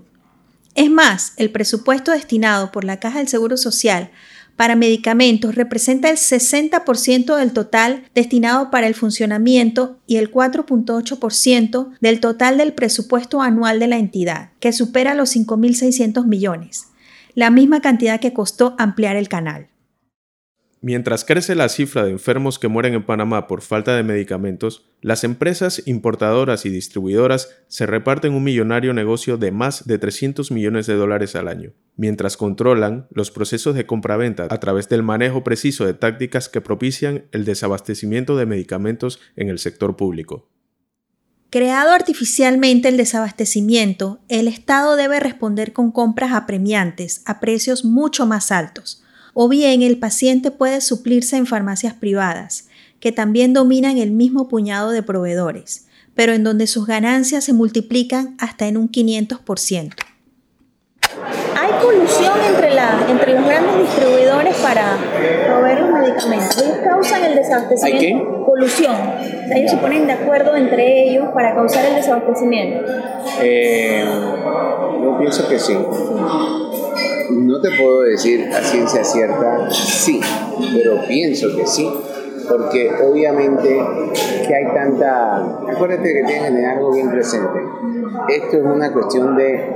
Es 0.77 0.89
más, 0.89 1.33
el 1.37 1.51
presupuesto 1.51 2.13
destinado 2.13 2.71
por 2.71 2.85
la 2.85 3.01
Caja 3.01 3.19
del 3.19 3.27
Seguro 3.27 3.57
Social 3.57 4.11
para 4.55 4.77
medicamentos 4.77 5.57
representa 5.57 6.11
el 6.11 6.17
60% 6.17 7.37
del 7.37 7.53
total 7.53 8.05
destinado 8.15 8.71
para 8.71 8.87
el 8.87 8.95
funcionamiento 8.95 9.99
y 10.07 10.19
el 10.19 10.31
4.8% 10.31 11.91
del 12.01 12.21
total 12.21 12.57
del 12.57 12.73
presupuesto 12.73 13.43
anual 13.43 13.81
de 13.81 13.89
la 13.89 13.97
entidad, 13.97 14.51
que 14.61 14.73
supera 14.73 15.15
los 15.15 15.35
5.600 15.35 16.25
millones, 16.27 16.87
la 17.35 17.51
misma 17.51 17.81
cantidad 17.81 18.21
que 18.21 18.33
costó 18.33 18.77
ampliar 18.79 19.17
el 19.17 19.29
canal. 19.29 19.72
Mientras 20.85 21.25
crece 21.25 21.55
la 21.55 21.69
cifra 21.69 22.05
de 22.05 22.11
enfermos 22.11 22.59
que 22.59 22.67
mueren 22.67 22.95
en 22.95 23.07
Panamá 23.07 23.47
por 23.47 23.63
falta 23.63 23.95
de 23.95 24.03
medicamentos, 24.03 24.91
las 25.01 25.23
empresas 25.23 25.81
importadoras 25.87 26.67
y 26.67 26.71
distribuidoras 26.71 27.51
se 27.69 27.87
reparten 27.87 28.35
un 28.35 28.43
millonario 28.43 28.93
negocio 28.93 29.37
de 29.37 29.53
más 29.53 29.87
de 29.87 29.99
300 29.99 30.51
millones 30.51 30.89
de 30.89 30.95
dólares 30.97 31.37
al 31.37 31.47
año, 31.47 31.71
mientras 31.97 32.37
controlan 32.37 33.07
los 33.13 33.31
procesos 33.31 33.77
de 33.77 33.87
compraventa 33.87 34.49
a 34.51 34.59
través 34.59 34.89
del 34.89 35.05
manejo 35.05 35.45
preciso 35.45 35.87
de 35.87 35.95
tácticas 35.95 36.49
que 36.49 36.61
propician 36.61 37.27
el 37.31 37.45
desabastecimiento 37.45 38.37
de 38.37 38.47
medicamentos 38.47 39.21
en 39.37 39.51
el 39.51 39.61
sector 39.61 39.95
público. 39.95 40.49
Creado 41.51 41.93
artificialmente 41.93 42.89
el 42.89 42.97
desabastecimiento, 42.97 44.19
el 44.29 44.49
Estado 44.49 44.97
debe 44.97 45.21
responder 45.21 45.73
con 45.73 45.93
compras 45.93 46.33
apremiantes 46.33 47.23
a 47.25 47.39
precios 47.39 47.85
mucho 47.85 48.27
más 48.27 48.51
altos 48.51 49.02
o 49.35 49.49
bien 49.49 49.83
el 49.83 49.99
paciente 49.99 50.51
puede 50.51 50.81
suplirse 50.81 51.37
en 51.37 51.47
farmacias 51.47 51.95
privadas, 51.95 52.69
que 53.01 53.13
también 53.13 53.53
dominan 53.53 53.99
el 53.99 54.11
mismo 54.11 54.49
puñado 54.49 54.91
de 54.91 55.03
proveedores, 55.03 55.87
pero 56.15 56.33
en 56.33 56.45
donde 56.45 56.67
sus 56.67 56.87
ganancias 56.87 57.45
se 57.45 57.53
multiplican 57.53 58.37
hasta 58.39 58.67
en 58.67 58.77
un 58.77 58.91
500%. 58.91 59.95
Hay 61.57 61.71
colusión 61.83 62.33
entre, 62.49 62.75
la, 62.75 63.07
entre 63.09 63.35
los 63.35 63.45
grandes 63.45 63.79
distribuidores 63.81 64.57
para 64.57 64.97
proveer 65.47 65.81
los 65.81 65.91
medicamentos. 65.91 66.63
Ellos 66.63 66.79
causan 66.83 67.25
el 67.25 67.35
desabastecimiento. 67.35 68.05
¿Hay 68.05 68.35
qué? 68.37 68.45
Colusión. 68.45 68.97
ellos 69.55 69.71
se 69.71 69.77
ponen 69.77 70.07
de 70.07 70.13
acuerdo 70.13 70.57
entre 70.57 71.09
ellos 71.09 71.27
para 71.35 71.55
causar 71.55 71.85
el 71.87 71.97
desabastecimiento. 71.97 72.93
Eh, 73.41 74.05
yo 75.03 75.19
pienso 75.19 75.49
que 75.49 75.59
sí. 75.59 75.77
No 77.33 77.61
te 77.61 77.71
puedo 77.71 78.03
decir 78.03 78.51
a 78.53 78.63
ciencia 78.63 79.03
cierta 79.03 79.71
sí, 79.71 80.21
pero 80.75 81.01
pienso 81.07 81.57
que 81.57 81.67
sí, 81.67 81.91
porque 82.49 82.91
obviamente 83.03 83.83
que 84.47 84.55
hay 84.55 84.75
tanta... 84.75 85.37
Acuérdate 85.69 86.13
que 86.13 86.23
tener 86.25 86.67
algo 86.67 86.93
bien 86.93 87.11
presente. 87.11 87.59
Esto 88.29 88.59
es 88.59 88.65
una 88.65 88.93
cuestión 88.93 89.35
de 89.37 89.75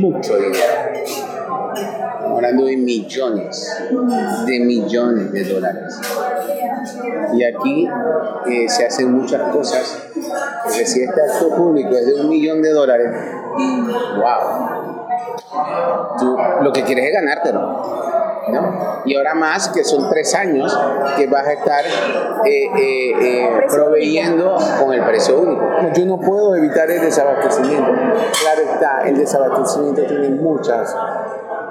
mucho 0.00 0.36
dinero. 0.36 0.64
Hablando 2.34 2.64
de 2.64 2.76
millones, 2.76 3.88
de 4.46 4.60
millones 4.60 5.32
de 5.32 5.44
dólares. 5.44 6.00
Y 7.34 7.44
aquí 7.44 7.88
eh, 8.46 8.68
se 8.68 8.86
hacen 8.86 9.12
muchas 9.12 9.42
cosas, 9.52 10.10
porque 10.64 10.84
si 10.84 11.02
este 11.02 11.20
acto 11.20 11.54
público 11.54 11.90
es 11.90 12.06
de 12.06 12.20
un 12.20 12.28
millón 12.28 12.60
de 12.62 12.70
dólares, 12.70 13.10
wow, 14.16 14.91
Tú 16.18 16.36
lo 16.60 16.72
que 16.72 16.82
quieres 16.82 17.06
es 17.06 17.12
ganártelo. 17.12 18.12
¿no? 18.48 19.02
Y 19.04 19.14
ahora 19.14 19.34
más 19.34 19.68
que 19.68 19.84
son 19.84 20.08
tres 20.10 20.34
años 20.34 20.76
que 21.16 21.26
vas 21.26 21.46
a 21.46 21.52
estar 21.52 21.84
eh, 21.84 22.64
eh, 22.76 23.12
eh, 23.20 23.66
proveyendo 23.68 24.56
con 24.80 24.92
el 24.92 25.04
precio 25.04 25.38
único. 25.40 25.62
Yo 25.94 26.06
no 26.06 26.18
puedo 26.18 26.56
evitar 26.56 26.90
el 26.90 27.00
desabastecimiento. 27.00 27.86
Claro 28.40 28.62
está, 28.72 29.02
el 29.06 29.16
desabastecimiento 29.16 30.02
tiene 30.06 30.30
muchas 30.30 30.94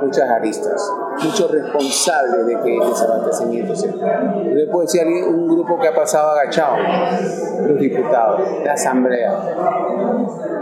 muchas 0.02 0.30
aristas, 0.30 0.92
muchos 1.24 1.52
responsables 1.52 2.46
de 2.46 2.60
que 2.60 2.78
el 2.78 2.90
desabastecimiento 2.90 3.76
se 3.76 3.92
Yo 3.92 4.56
le 4.56 4.68
puedo 4.68 4.82
decir 4.82 5.02
a 5.02 5.06
un 5.06 5.48
grupo 5.48 5.80
que 5.80 5.88
ha 5.88 5.94
pasado 5.94 6.32
agachado, 6.32 6.76
los 7.68 7.80
diputados, 7.80 8.42
la 8.64 8.74
asamblea. 8.74 9.32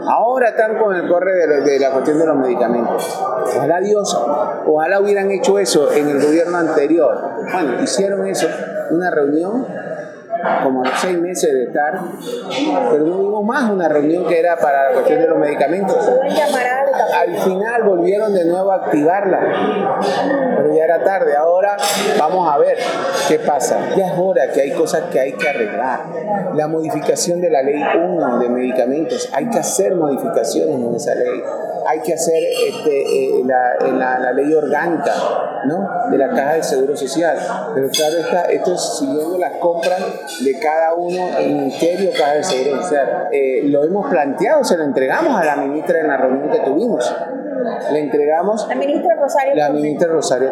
Ahora 0.08 0.50
están 0.50 0.78
con 0.78 0.96
el 0.96 1.08
corre 1.08 1.34
de, 1.34 1.62
de 1.62 1.80
la 1.80 1.92
cuestión 1.92 2.20
de 2.20 2.26
los 2.26 2.38
medicamentos. 2.38 3.22
Ojalá 3.56 3.80
Dios, 3.80 4.18
ojalá 4.66 5.00
hubieran 5.00 5.32
hecho 5.32 5.60
eso 5.60 5.92
en 5.92 6.10
el 6.10 6.22
gobierno 6.22 6.58
anterior. 6.58 7.18
Bueno, 7.52 7.82
hicieron 7.82 8.26
eso, 8.28 8.48
una 8.92 9.12
reunión 9.12 9.66
como 10.64 10.84
seis 10.98 11.18
meses 11.18 11.54
de 11.54 11.64
estar, 11.66 12.00
pero 12.92 13.06
no 13.06 13.18
vimos 13.18 13.44
más 13.44 13.70
una 13.72 13.88
reunión 13.88 14.26
que 14.26 14.40
era 14.40 14.58
para 14.58 14.90
la 14.90 14.94
cuestión 14.94 15.22
de 15.22 15.28
los 15.28 15.38
medicamentos. 15.38 15.98
Al 17.16 17.38
final 17.38 17.84
volvieron 17.84 18.34
de 18.34 18.46
nuevo 18.46 18.72
a 18.72 18.76
activarla, 18.76 19.40
pero 20.58 20.74
ya 20.74 20.84
era 20.84 21.04
tarde. 21.04 21.36
Ahora 21.36 21.76
vamos 22.18 22.52
a 22.52 22.58
ver 22.58 22.78
qué 23.28 23.40
pasa. 23.40 23.80
Ya 23.96 24.08
es 24.08 24.14
hora 24.18 24.52
que 24.52 24.62
hay 24.62 24.72
cosas 24.72 25.04
que 25.12 25.20
hay 25.20 25.34
que 25.34 25.50
arreglar. 25.50 26.02
La 26.54 26.68
modificación 26.68 27.42
de 27.42 27.50
la 27.50 27.62
ley 27.62 27.82
1 27.82 28.40
de 28.40 28.50
medicamentos, 28.50 29.30
hay 29.34 29.50
que 29.50 29.60
hacer 29.60 29.96
modificaciones 29.96 30.76
en 30.76 30.96
esa 30.96 31.16
ley 31.16 31.44
hay 31.90 32.02
que 32.02 32.14
hacer 32.14 32.44
este, 32.68 33.40
eh, 33.40 33.44
la, 33.46 34.20
la, 34.20 34.32
ley 34.32 34.54
orgánica 34.54 35.12
¿no? 35.66 36.12
de 36.12 36.18
la 36.20 36.30
Caja 36.30 36.54
de 36.54 36.64
Seguro 36.64 36.96
Social. 36.96 37.38
Pero 37.74 37.90
claro, 37.90 38.18
está, 38.18 38.42
esto 38.44 38.74
es 38.74 38.98
siguiendo 39.00 39.38
las 39.40 39.54
compras 39.54 40.00
de 40.44 40.60
cada 40.60 40.94
uno, 40.94 41.30
Ministerio, 41.40 42.12
Caja 42.12 42.36
de 42.36 42.44
Seguro 42.44 42.82
Social. 42.82 43.30
Eh, 43.32 43.64
lo 43.66 43.84
hemos 43.84 44.10
planteado, 44.10 44.64
se 44.64 44.78
lo 44.78 44.84
entregamos 44.84 45.40
a 45.40 45.44
la 45.44 45.56
ministra 45.58 46.00
en 46.00 46.08
la 46.08 46.18
reunión 46.18 46.50
que 46.50 46.60
tuvimos. 46.60 47.16
Le 47.92 48.00
entregamos. 48.00 48.68
La 48.68 48.76
ministra 48.76 49.16
Rosario 49.16 49.56
La 49.56 49.70
ministra 49.70 50.08
Rosario 50.08 50.52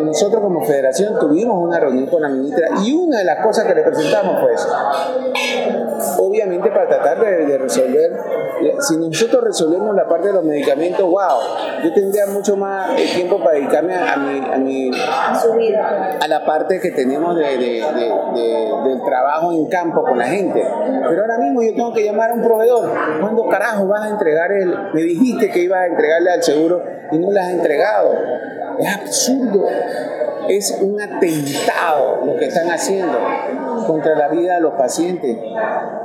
Nosotros, 0.00 0.42
como 0.42 0.62
federación, 0.62 1.18
tuvimos 1.18 1.62
una 1.62 1.80
reunión 1.80 2.06
con 2.06 2.22
la 2.22 2.28
ministra 2.28 2.68
y 2.84 2.92
una 2.92 3.18
de 3.18 3.24
las 3.24 3.44
cosas 3.44 3.64
que 3.64 3.74
le 3.74 3.82
presentamos 3.82 4.40
fue 4.40 4.52
eso. 4.54 4.68
Obviamente, 6.18 6.70
para 6.70 6.88
tratar 6.88 7.20
de, 7.20 7.46
de 7.46 7.58
resolver, 7.58 8.12
si 8.80 8.96
nosotros 8.96 9.44
resolvemos 9.44 9.94
la 9.94 10.08
parte 10.08 10.28
de 10.28 10.34
los 10.34 10.44
medicamentos, 10.44 11.02
wow, 11.02 11.38
yo 11.82 11.92
tendría 11.92 12.26
mucho 12.26 12.56
más 12.56 12.90
eh, 12.98 13.08
tiempo 13.14 13.38
para 13.42 13.56
dedicarme 13.56 13.94
a, 13.94 14.16
mi, 14.16 14.38
a, 14.38 14.58
mi, 14.58 14.90
a 16.20 16.28
la 16.28 16.44
parte 16.44 16.80
que 16.80 16.90
tenemos 16.90 17.36
de, 17.36 17.46
del 17.46 19.02
trabajo 19.04 19.52
en 19.52 19.66
campo 19.66 20.02
con 20.02 20.18
la 20.18 20.26
gente. 20.26 20.64
Pero 21.08 21.20
ahora 21.22 21.38
mismo 21.38 21.62
yo 21.62 21.74
tengo 21.74 21.92
que 21.92 22.04
llamar 22.04 22.30
a 22.30 22.34
un 22.34 22.42
proveedor. 22.42 22.90
¿Cuándo 23.20 23.48
carajo 23.48 23.86
vas 23.86 24.02
a 24.02 24.08
entregar 24.10 24.52
el? 24.52 24.74
Me 24.92 25.02
dijiste 25.02 25.50
que 25.50 25.60
ibas 25.60 25.80
a 25.80 25.86
entregarle 25.86 26.30
al 26.30 26.42
seguro 26.52 26.82
y 27.12 27.18
no 27.18 27.30
le 27.30 27.40
has 27.40 27.50
entregado. 27.50 28.14
Es 28.78 28.94
absurdo. 28.94 29.66
Es 30.48 30.78
un 30.80 31.00
atentado 31.00 32.24
lo 32.24 32.36
que 32.36 32.46
están 32.46 32.70
haciendo 32.70 33.18
contra 33.86 34.14
la 34.14 34.28
vida 34.28 34.54
de 34.54 34.60
los 34.60 34.74
pacientes, 34.74 35.36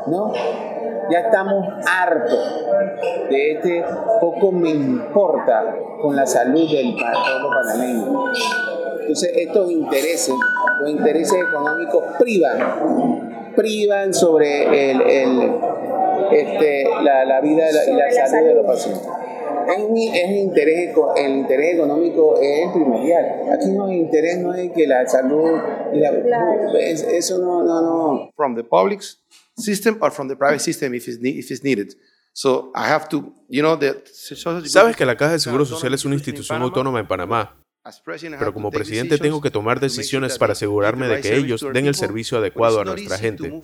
¿no? 0.07 0.33
Ya 1.09 1.19
estamos 1.19 1.65
hartos 1.85 2.63
de 3.29 3.51
este 3.51 3.85
poco 4.19 4.51
me 4.51 4.69
importa 4.69 5.75
con 6.01 6.15
la 6.15 6.25
salud 6.25 6.69
del 6.69 6.93
pueblo 6.93 7.50
panameño. 7.50 8.25
Entonces 9.01 9.31
estos 9.35 9.71
intereses, 9.71 10.33
los 10.79 10.89
intereses 10.89 11.39
económicos 11.41 12.03
privan, 12.19 13.53
privan 13.55 14.13
sobre 14.13 14.91
el, 14.91 15.01
el 15.01 15.55
este, 16.31 16.85
la, 17.03 17.25
la, 17.25 17.41
vida 17.41 17.65
y 17.69 17.93
la, 17.93 18.27
salud, 18.27 18.47
de 18.47 18.55
los 18.55 18.65
pacientes. 18.65 19.07
Es, 19.67 20.29
el, 20.29 20.38
interés, 20.38 20.96
el 21.17 21.32
interés 21.32 21.75
económico 21.75 22.39
es 22.41 22.72
primordial. 22.72 23.25
Aquí 23.51 23.70
no 23.70 23.86
hay 23.86 23.98
interés, 23.98 24.39
no 24.39 24.51
hay 24.51 24.72
que 24.72 24.88
la 24.88 25.08
salud 25.08 25.60
y 25.93 26.00
la, 26.00 26.12
eso 26.89 27.39
no, 27.39 27.63
no, 27.63 27.82
no. 27.82 28.29
From 28.36 28.55
the 28.55 28.63
public 28.63 29.01
system 29.58 29.98
or 30.01 30.12
from 30.12 30.27
the 30.27 30.36
private 30.36 30.60
system 30.60 30.93
if 30.93 31.08
it's, 31.08 31.20
if 31.22 31.51
it's 31.51 31.63
needed. 31.63 31.96
So 32.34 32.72
I 32.75 32.88
have 32.88 33.08
to, 33.10 33.32
you 33.48 33.62
know, 33.62 33.77
the, 33.77 34.03
Sabes 34.65 34.96
que 34.96 35.05
la 35.05 35.15
Caja 35.15 35.34
de 35.34 35.39
Seguro 35.39 35.65
Social 35.65 35.93
es 35.93 36.03
una 36.03 36.15
institución 36.15 36.62
autónoma 36.62 37.00
en 37.00 37.08
Panamá, 37.08 37.62
pero 38.40 38.54
como 38.54 38.72
presidente 38.72 39.18
tengo 39.18 39.42
que 39.42 39.52
tomar 39.52 39.82
decisiones 39.82 40.38
para 40.38 40.54
asegurarme 40.54 41.08
de 41.08 41.22
que 41.22 41.36
ellos 41.36 41.66
den 41.74 41.86
el 41.88 41.96
servicio 41.96 42.38
adecuado 42.38 42.80
a 42.80 42.86
nuestra 42.86 43.18
gente. 43.18 43.62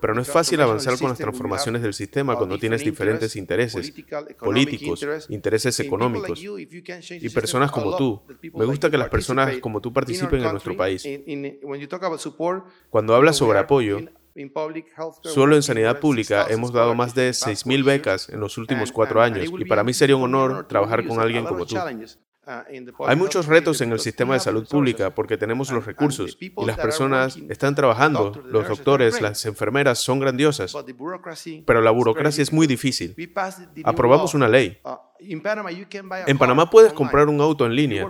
Pero 0.00 0.14
no 0.14 0.20
es 0.20 0.28
fácil 0.28 0.60
avanzar 0.60 0.98
con 0.98 1.08
las 1.08 1.18
transformaciones 1.18 1.82
del 1.82 1.94
sistema 1.94 2.36
cuando 2.36 2.58
tienes 2.58 2.84
diferentes 2.84 3.34
intereses 3.36 3.92
políticos, 4.38 5.26
intereses 5.30 5.80
económicos 5.80 6.42
y 6.42 7.28
personas 7.30 7.70
como 7.70 7.96
tú. 7.96 8.22
Me 8.54 8.66
gusta 8.66 8.90
que 8.90 8.98
las 8.98 9.08
personas 9.08 9.58
como 9.58 9.80
tú 9.80 9.92
participen 9.92 10.44
en 10.44 10.50
nuestro 10.50 10.76
país. 10.76 11.06
Cuando 12.90 13.14
hablas 13.14 13.36
sobre 13.36 13.58
apoyo, 13.58 14.00
Solo 15.24 15.56
en 15.56 15.62
sanidad 15.62 16.00
pública 16.00 16.46
hemos 16.48 16.72
dado 16.72 16.94
más 16.94 17.14
de 17.14 17.30
6.000 17.30 17.84
becas 17.84 18.30
en 18.30 18.40
los 18.40 18.56
últimos 18.56 18.90
cuatro 18.90 19.20
años 19.20 19.50
y 19.58 19.64
para 19.66 19.84
mí 19.84 19.92
sería 19.92 20.16
un 20.16 20.22
honor 20.22 20.66
trabajar 20.66 21.06
con 21.06 21.20
alguien 21.20 21.44
como 21.44 21.66
tú. 21.66 21.76
Uh, 22.44 23.04
Hay 23.06 23.14
muchos 23.14 23.46
retos 23.46 23.80
en 23.82 23.92
el 23.92 24.00
sistema 24.00 24.34
de 24.34 24.40
salud 24.40 24.66
pública 24.68 25.14
porque 25.14 25.36
tenemos 25.36 25.70
los 25.70 25.86
recursos 25.86 26.36
y 26.40 26.52
las 26.66 26.76
personas 26.76 27.36
están 27.48 27.76
trabajando, 27.76 28.32
los 28.44 28.66
doctores, 28.66 29.20
las 29.20 29.46
enfermeras 29.46 30.00
son 30.00 30.18
grandiosas, 30.18 30.76
pero 31.64 31.80
la 31.80 31.92
burocracia 31.92 32.42
es 32.42 32.52
muy 32.52 32.66
difícil. 32.66 33.14
Aprobamos 33.84 34.34
una 34.34 34.48
ley. 34.48 34.80
En 36.26 36.38
Panamá 36.38 36.70
puedes 36.70 36.92
comprar 36.92 37.28
un 37.28 37.40
auto 37.40 37.66
en 37.66 37.74
línea. 37.74 38.08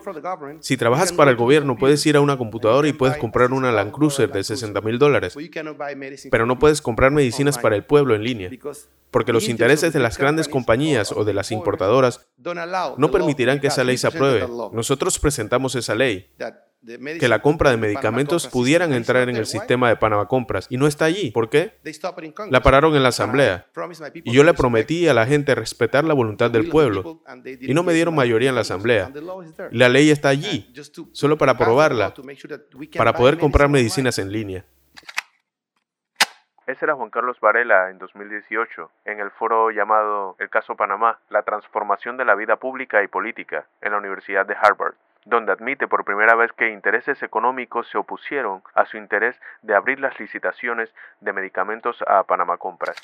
Si 0.61 0.77
trabajas 0.77 1.13
para 1.13 1.31
el 1.31 1.37
gobierno, 1.37 1.77
puedes 1.77 2.05
ir 2.07 2.17
a 2.17 2.21
una 2.21 2.37
computadora 2.37 2.89
y 2.89 2.93
puedes 2.93 3.17
comprar 3.17 3.53
una 3.53 3.73
Land 3.73 3.93
Cruiser 3.93 4.31
de 4.31 4.45
60 4.45 4.81
mil 4.81 4.99
dólares. 4.99 5.37
Pero 6.31 6.47
no 6.47 6.59
puedes 6.59 6.81
comprar 6.81 7.11
medicinas 7.11 7.59
para 7.59 7.77
el 7.77 7.85
pueblo 7.85 8.15
en 8.15 8.25
línea. 8.25 8.51
Porque 9.11 9.33
los 9.33 9.49
intereses 9.49 9.93
de 9.93 10.01
las 10.01 10.17
grandes 10.17 10.49
compañías 10.49 11.13
o 11.13 11.25
de 11.25 11.35
las 11.35 11.53
importadoras 11.53 12.27
no 12.97 13.11
permitirán 13.11 13.61
que 13.61 13.67
esa 13.69 13.85
ley 13.85 13.99
se 13.99 14.07
apruebe. 14.07 14.47
Nosotros 14.73 15.19
presentamos 15.19 15.75
esa 15.75 15.95
ley 15.95 16.31
que 16.85 17.29
la 17.29 17.41
compra 17.41 17.71
de 17.71 17.77
medicamentos 17.77 18.49
pudieran 18.49 18.93
entrar 18.93 19.29
en 19.29 19.37
el 19.37 19.47
sistema 19.47 19.89
de 19.89 19.97
Panamá 19.97 20.27
Compras 20.27 20.67
y 20.69 20.77
no 20.77 20.87
está 20.87 21.05
allí. 21.05 21.31
¿Por 21.31 21.49
qué? 21.49 21.79
La 22.51 22.63
pararon 22.63 22.97
en 22.97 23.03
la 23.03 23.11
asamblea 23.11 23.67
y 24.15 24.33
yo 24.33 24.43
le 24.43 24.55
prometí 24.55 25.07
a 25.07 25.15
la 25.15 25.27
gente 25.27 25.55
respetar 25.55 26.05
la 26.05 26.15
voluntad 26.15 26.51
del 26.51 26.69
pueblo 26.69 27.23
y 27.45 27.73
no 27.75 27.83
me 27.83 27.93
dieron 27.93 28.15
mayoría 28.15 28.49
en 28.49 28.57
la 28.57 28.63
asamblea. 28.63 29.11
La 29.71 29.89
ley 29.89 30.11
está 30.11 30.31
allí, 30.31 30.73
solo 31.13 31.39
para 31.39 31.53
aprobarla, 31.53 32.15
para 32.97 33.13
poder 33.13 33.39
comprar 33.39 33.69
medicinas 33.69 34.19
en 34.19 34.33
línea. 34.33 34.65
Ese 36.67 36.85
era 36.85 36.95
Juan 36.95 37.11
Carlos 37.11 37.39
Varela 37.41 37.91
en 37.91 37.99
2018, 37.99 38.91
en 39.05 39.19
el 39.19 39.31
foro 39.33 39.71
llamado 39.73 40.37
El 40.39 40.49
caso 40.49 40.77
Panamá, 40.77 41.19
la 41.29 41.43
transformación 41.43 42.17
de 42.17 42.25
la 42.25 42.37
vida 42.37 42.57
pública 42.57 43.03
y 43.03 43.09
política, 43.09 43.67
en 43.81 43.93
la 43.93 43.99
Universidad 43.99 44.47
de 44.47 44.55
Harvard 44.55 44.95
donde 45.25 45.53
admite 45.53 45.89
por 45.89 46.05
primera 46.05 46.35
vez 46.35 46.53
que 46.53 46.71
intereses 46.71 47.23
económicos 47.23 47.89
se 47.91 47.99
opusieron 47.99 48.63
a 48.75 48.85
su 48.87 48.97
interés 48.97 49.37
de 49.63 49.75
abrir 49.75 50.01
las 50.01 50.19
licitaciones 50.19 50.91
de 51.21 51.33
medicamentos 51.33 51.97
a 52.07 52.25
Panamá 52.25 52.57
Compras. 52.59 52.97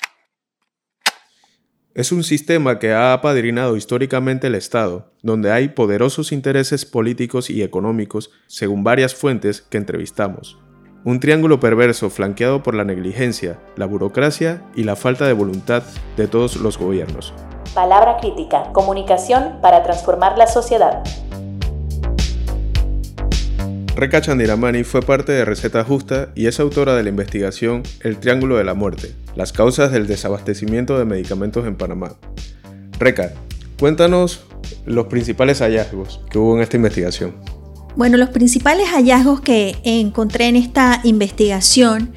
Es 1.95 2.11
un 2.11 2.23
sistema 2.23 2.77
que 2.77 2.93
ha 2.93 3.13
apadrinado 3.13 3.75
históricamente 3.75 4.47
el 4.47 4.55
Estado, 4.55 5.11
donde 5.23 5.51
hay 5.51 5.69
poderosos 5.69 6.31
intereses 6.31 6.85
políticos 6.85 7.49
y 7.49 7.63
económicos, 7.63 8.31
según 8.47 8.83
varias 8.83 9.15
fuentes 9.15 9.61
que 9.61 9.77
entrevistamos. 9.77 10.59
Un 11.03 11.19
triángulo 11.19 11.59
perverso 11.59 12.09
flanqueado 12.09 12.61
por 12.61 12.75
la 12.75 12.83
negligencia, 12.83 13.57
la 13.75 13.85
burocracia 13.85 14.61
y 14.75 14.83
la 14.83 14.95
falta 14.95 15.25
de 15.25 15.33
voluntad 15.33 15.81
de 16.15 16.27
todos 16.27 16.57
los 16.57 16.77
gobiernos. 16.77 17.33
Palabra 17.73 18.17
crítica, 18.17 18.71
comunicación 18.71 19.59
para 19.61 19.81
transformar 19.81 20.37
la 20.37 20.47
sociedad. 20.47 21.03
Reka 23.95 24.21
Chandiramani 24.21 24.83
fue 24.83 25.01
parte 25.01 25.31
de 25.31 25.43
Receta 25.43 25.83
Justa 25.83 26.31
y 26.35 26.47
es 26.47 26.59
autora 26.59 26.95
de 26.95 27.03
la 27.03 27.09
investigación 27.09 27.83
El 28.01 28.17
Triángulo 28.17 28.57
de 28.57 28.63
la 28.63 28.73
Muerte, 28.73 29.13
las 29.35 29.51
causas 29.51 29.91
del 29.91 30.07
desabastecimiento 30.07 30.97
de 30.97 31.05
medicamentos 31.05 31.67
en 31.67 31.75
Panamá. 31.75 32.15
Reca, 32.97 33.33
cuéntanos 33.77 34.45
los 34.85 35.07
principales 35.07 35.59
hallazgos 35.59 36.21
que 36.29 36.37
hubo 36.37 36.55
en 36.55 36.61
esta 36.61 36.77
investigación. 36.77 37.35
Bueno, 37.95 38.17
los 38.17 38.29
principales 38.29 38.87
hallazgos 38.89 39.41
que 39.41 39.75
encontré 39.83 40.47
en 40.47 40.55
esta 40.55 41.01
investigación 41.03 42.13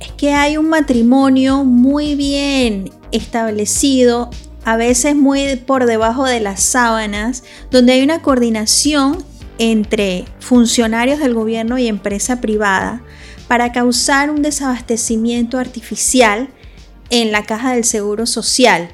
es 0.00 0.10
que 0.12 0.32
hay 0.32 0.56
un 0.56 0.68
matrimonio 0.68 1.64
muy 1.64 2.16
bien 2.16 2.90
establecido, 3.12 4.30
a 4.64 4.76
veces 4.76 5.14
muy 5.14 5.56
por 5.56 5.86
debajo 5.86 6.24
de 6.24 6.40
las 6.40 6.62
sábanas, 6.62 7.44
donde 7.70 7.92
hay 7.92 8.02
una 8.02 8.22
coordinación 8.22 9.24
entre 9.62 10.24
funcionarios 10.40 11.20
del 11.20 11.34
gobierno 11.34 11.78
y 11.78 11.86
empresa 11.86 12.40
privada 12.40 13.00
para 13.46 13.70
causar 13.70 14.28
un 14.28 14.42
desabastecimiento 14.42 15.56
artificial 15.56 16.48
en 17.10 17.30
la 17.30 17.44
caja 17.44 17.72
del 17.72 17.84
Seguro 17.84 18.26
Social. 18.26 18.88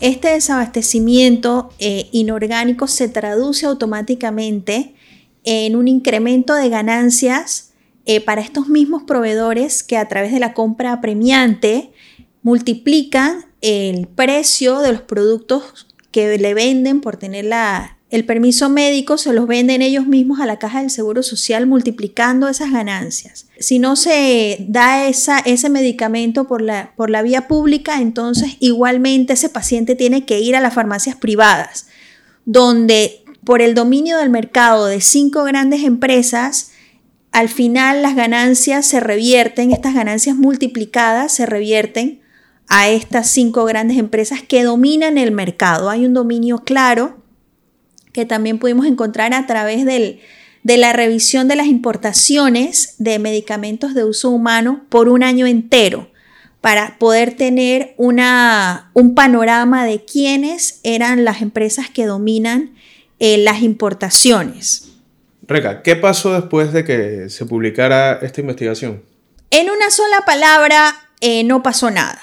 Este 0.00 0.30
desabastecimiento 0.30 1.70
eh, 1.78 2.08
inorgánico 2.10 2.88
se 2.88 3.08
traduce 3.08 3.64
automáticamente 3.64 4.96
en 5.44 5.76
un 5.76 5.86
incremento 5.86 6.56
de 6.56 6.68
ganancias 6.68 7.70
eh, 8.04 8.20
para 8.20 8.40
estos 8.40 8.68
mismos 8.68 9.04
proveedores 9.04 9.84
que 9.84 9.98
a 9.98 10.08
través 10.08 10.32
de 10.32 10.40
la 10.40 10.52
compra 10.52 11.00
premiante 11.00 11.92
multiplican 12.42 13.46
el 13.60 14.08
precio 14.08 14.80
de 14.80 14.94
los 14.94 15.02
productos 15.02 15.86
que 16.10 16.36
le 16.38 16.54
venden 16.54 17.00
por 17.00 17.18
tener 17.18 17.44
la, 17.44 17.98
el 18.12 18.26
permiso 18.26 18.68
médico 18.68 19.16
se 19.16 19.32
los 19.32 19.46
venden 19.46 19.80
ellos 19.80 20.06
mismos 20.06 20.38
a 20.38 20.44
la 20.44 20.58
caja 20.58 20.80
del 20.80 20.90
Seguro 20.90 21.22
Social 21.22 21.66
multiplicando 21.66 22.46
esas 22.46 22.70
ganancias. 22.70 23.46
Si 23.58 23.78
no 23.78 23.96
se 23.96 24.58
da 24.68 25.08
ese 25.08 25.70
medicamento 25.70 26.46
por 26.46 26.60
la 26.60 27.22
vía 27.22 27.48
pública, 27.48 28.02
entonces 28.02 28.56
igualmente 28.60 29.32
ese 29.32 29.48
paciente 29.48 29.94
tiene 29.94 30.26
que 30.26 30.40
ir 30.40 30.54
a 30.54 30.60
las 30.60 30.74
farmacias 30.74 31.16
privadas, 31.16 31.86
donde 32.44 33.24
por 33.44 33.62
el 33.62 33.74
dominio 33.74 34.18
del 34.18 34.28
mercado 34.28 34.84
de 34.84 35.00
cinco 35.00 35.44
grandes 35.44 35.82
empresas, 35.82 36.72
al 37.30 37.48
final 37.48 38.02
las 38.02 38.14
ganancias 38.14 38.84
se 38.84 39.00
revierten, 39.00 39.72
estas 39.72 39.94
ganancias 39.94 40.36
multiplicadas 40.36 41.32
se 41.32 41.46
revierten 41.46 42.20
a 42.68 42.90
estas 42.90 43.30
cinco 43.30 43.64
grandes 43.64 43.96
empresas 43.96 44.42
que 44.42 44.64
dominan 44.64 45.16
el 45.16 45.32
mercado. 45.32 45.88
Hay 45.88 46.04
un 46.04 46.12
dominio 46.12 46.58
claro 46.58 47.21
que 48.12 48.26
también 48.26 48.58
pudimos 48.58 48.86
encontrar 48.86 49.34
a 49.34 49.46
través 49.46 49.84
de 49.84 50.76
la 50.76 50.92
revisión 50.92 51.48
de 51.48 51.56
las 51.56 51.66
importaciones 51.66 52.94
de 52.98 53.18
medicamentos 53.18 53.94
de 53.94 54.04
uso 54.04 54.30
humano 54.30 54.84
por 54.88 55.08
un 55.08 55.22
año 55.22 55.46
entero 55.46 56.12
para 56.62 56.96
poder 56.98 57.36
tener 57.36 57.92
una, 57.96 58.92
un 58.94 59.14
panorama 59.16 59.84
de 59.84 60.04
quiénes 60.04 60.80
eran 60.84 61.24
las 61.24 61.42
empresas 61.42 61.90
que 61.90 62.06
dominan 62.06 62.74
eh, 63.18 63.38
las 63.38 63.62
importaciones. 63.62 64.88
Reca, 65.42 65.82
¿qué 65.82 65.96
pasó 65.96 66.32
después 66.32 66.72
de 66.72 66.84
que 66.84 67.28
se 67.30 67.46
publicara 67.46 68.20
esta 68.22 68.40
investigación? 68.40 69.02
En 69.50 69.70
una 69.70 69.90
sola 69.90 70.22
palabra, 70.24 70.94
eh, 71.20 71.42
no 71.42 71.64
pasó 71.64 71.90
nada. 71.90 72.22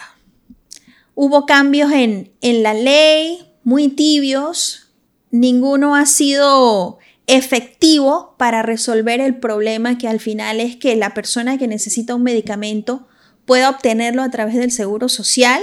Hubo 1.16 1.46
cambios 1.46 1.92
en, 1.92 2.32
en 2.42 2.64
la 2.64 2.74
ley, 2.74 3.46
muy 3.66 3.90
tibios, 3.90 4.89
ninguno 5.32 5.96
ha 5.96 6.06
sido 6.06 7.00
efectivo 7.28 8.36
para 8.38 8.64
resolver 8.64 9.22
el 9.22 9.38
problema 9.38 9.98
que 9.98 10.08
al 10.08 10.20
final 10.20 10.60
es 10.60 10.76
que 10.76 10.96
la 10.96 11.14
persona 11.14 11.58
que 11.58 11.68
necesita 11.68 12.16
un 12.16 12.24
medicamento 12.24 13.08
pueda 13.46 13.70
obtenerlo 13.70 14.24
a 14.24 14.32
través 14.32 14.56
del 14.56 14.72
seguro 14.72 15.10
social 15.10 15.62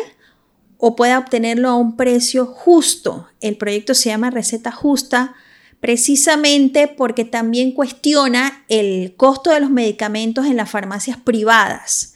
o 0.79 0.95
pueda 0.95 1.19
obtenerlo 1.19 1.69
a 1.69 1.77
un 1.77 1.97
precio 1.97 2.47
justo. 2.47 3.29
El 3.41 3.57
proyecto 3.57 3.95
se 3.95 4.11
llama 4.11 4.31
Receta 4.31 4.71
Justa 4.71 5.35
precisamente 5.81 6.89
porque 6.89 7.25
también 7.25 7.73
cuestiona 7.73 8.65
el 8.69 9.15
costo 9.17 9.51
de 9.51 9.61
los 9.61 9.71
medicamentos 9.71 10.47
en 10.47 10.57
las 10.57 10.71
farmacias 10.71 11.17
privadas, 11.17 12.15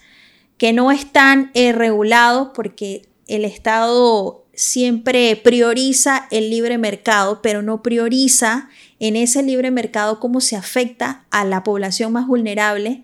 que 0.57 0.73
no 0.73 0.91
están 0.91 1.51
eh, 1.55 1.73
regulados 1.73 2.49
porque 2.55 3.09
el 3.27 3.45
Estado 3.45 4.45
siempre 4.61 5.37
prioriza 5.37 6.29
el 6.31 6.51
libre 6.51 6.77
mercado, 6.77 7.41
pero 7.41 7.63
no 7.63 7.83
prioriza 7.83 8.69
en 8.99 9.17
ese 9.17 9.43
libre 9.43 9.71
mercado 9.71 10.21
cómo 10.21 10.43
se 10.43 10.55
afecta 10.55 11.25
a 11.31 11.47
la 11.47 11.65
población 11.65 12.13
más 12.13 12.27
vulnerable 12.27 13.03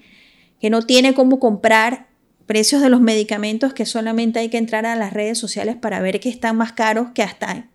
que 0.61 0.69
no 0.69 0.83
tiene 0.83 1.15
cómo 1.15 1.41
comprar 1.41 2.09
precios 2.45 2.83
de 2.83 2.91
los 2.91 3.01
medicamentos 3.01 3.73
que 3.73 3.87
solamente 3.87 4.39
hay 4.39 4.51
que 4.51 4.59
entrar 4.59 4.85
a 4.85 4.97
las 4.97 5.15
redes 5.15 5.39
sociales 5.39 5.77
para 5.77 6.03
ver 6.03 6.21
que 6.21 6.29
están 6.29 6.59
más 6.59 6.73
caros 6.73 7.13
que 7.15 7.23
hasta 7.23 7.51
en 7.53 7.71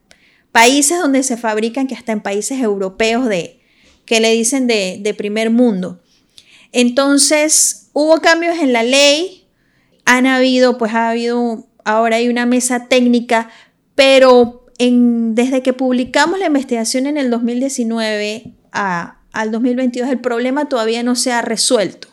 países 0.51 0.99
donde 0.99 1.23
se 1.23 1.35
fabrican, 1.35 1.87
que 1.87 1.95
hasta 1.95 2.11
en 2.11 2.21
países 2.21 2.61
europeos 2.61 3.27
de, 3.27 3.61
que 4.05 4.19
le 4.19 4.31
dicen 4.31 4.67
de, 4.67 4.99
de 5.01 5.13
primer 5.15 5.49
mundo. 5.49 6.03
Entonces, 6.71 7.89
hubo 7.93 8.21
cambios 8.21 8.59
en 8.59 8.73
la 8.73 8.83
ley, 8.83 9.47
han 10.05 10.27
habido, 10.27 10.77
pues 10.77 10.93
ha 10.93 11.09
habido, 11.09 11.67
ahora 11.83 12.17
hay 12.17 12.29
una 12.29 12.45
mesa 12.45 12.87
técnica 12.87 13.49
pero 14.01 14.65
desde 14.79 15.61
que 15.61 15.73
publicamos 15.73 16.39
la 16.39 16.47
investigación 16.47 17.05
en 17.05 17.17
el 17.17 17.29
2019 17.29 18.55
al 18.71 19.51
2022, 19.51 20.09
el 20.09 20.19
problema 20.19 20.67
todavía 20.67 21.03
no 21.03 21.15
se 21.15 21.31
ha 21.31 21.43
resuelto. 21.43 22.07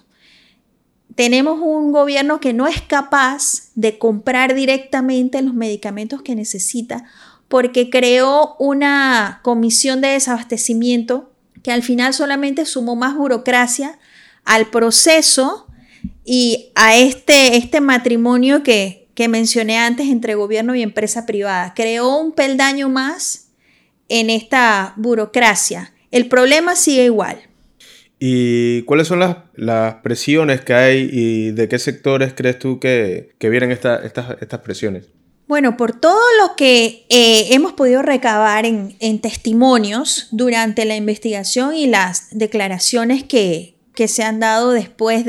Tenemos 1.15 1.61
un 1.63 1.91
gobierno 1.91 2.41
que 2.41 2.53
no 2.53 2.67
es 2.67 2.83
capaz 2.83 3.71
de 3.75 3.97
comprar 3.97 4.55
directamente 4.55 5.41
los 5.41 5.55
medicamentos 5.55 6.21
que 6.21 6.35
necesita 6.35 7.05
porque 7.49 7.89
creó 7.89 8.57
una 8.59 9.41
comisión 9.43 10.03
de 10.03 10.09
desabastecimiento 10.09 11.33
que 11.63 11.73
al 11.73 11.83
final 11.83 12.13
solamente 12.13 12.67
sumó 12.67 12.97
más 12.97 13.17
burocracia 13.17 13.99
al 14.45 14.69
proceso 14.69 15.69
y 16.23 16.71
a 16.75 16.99
este, 16.99 17.57
este 17.57 17.81
matrimonio 17.81 18.63
que, 18.63 19.08
que 19.19 19.27
mencioné 19.27 19.79
antes 19.79 20.07
entre 20.07 20.37
gobierno 20.37 20.77
y 20.77 20.83
empresa 20.83 21.27
privada. 21.27 21.75
Creó 21.75 22.19
un 22.19 22.31
peldaño 22.31 22.89
más 22.89 23.49
en 24.09 24.31
esta 24.31 24.93
burocracia. 24.95 25.93
El 26.13 26.29
problema 26.29 26.77
sigue 26.77 27.07
igual. 27.07 27.41
¿Y 28.21 28.83
cuáles 28.83 29.09
son 29.09 29.19
las, 29.19 29.95
presiones 30.05 30.61
que 30.61 30.73
hay 30.73 31.11
y 31.13 31.51
de 31.51 31.69
qué 31.69 31.81
sectores 31.81 32.33
crees 32.33 32.61
tú 32.61 32.79
que, 32.79 33.31
que 33.41 33.49
vienen 33.51 33.73
estas, 33.73 34.05
estas 34.05 34.61
presiones? 34.61 35.09
Bueno, 35.49 35.77
por 35.77 35.99
todo 35.99 36.21
lo 36.41 36.55
que 36.55 37.05
eh, 37.09 37.49
hemos 37.55 37.73
podido 37.73 38.03
recabar 38.03 38.67
en, 38.67 39.19
testimonios 39.21 40.29
durante 40.31 40.85
la 40.85 40.95
investigación 40.95 41.75
y 41.75 41.89
las 41.89 42.29
declaraciones 42.31 43.25
que, 43.25 43.75
se 44.07 44.23
han 44.23 44.39
dado 44.39 44.71
después, 44.71 45.25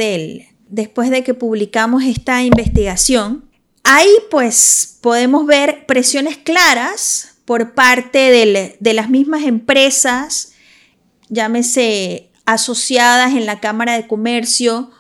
después 0.68 1.10
de 1.10 1.24
que 1.24 1.34
publicamos 1.34 2.04
esta 2.04 2.44
investigación, 2.44 3.49
ahí 3.84 4.10
pues 4.30 4.98
podemos 5.02 5.46
ver 5.46 5.86
presiones 5.86 6.38
claras 6.38 7.36
por 7.46 7.74
parte 7.74 8.78
de 8.80 8.94
las 8.94 9.10
mismas 9.10 9.44
empresas, 9.44 10.54
llámese 11.30 12.30
asociadas 12.46 13.34
en 13.34 13.46
la 13.46 13.60
Cámara 13.60 13.94
de 13.94 14.08
Comercio, 14.08 14.92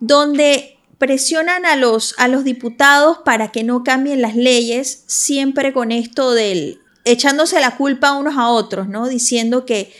donde 0.00 0.78
presionan 0.98 1.66
a 1.66 1.76
los, 1.76 2.14
a 2.18 2.28
los 2.28 2.44
diputados 2.44 3.18
para 3.24 3.48
que 3.48 3.62
no 3.62 3.84
cambien 3.84 4.22
las 4.22 4.34
leyes, 4.34 5.04
siempre 5.06 5.72
con 5.72 5.92
esto 5.92 6.32
del 6.32 6.80
echándose 7.04 7.60
la 7.60 7.76
culpa 7.76 8.12
unos 8.12 8.36
a 8.36 8.48
otros, 8.48 8.88
¿no? 8.88 9.08
Diciendo 9.08 9.64
que 9.64 9.92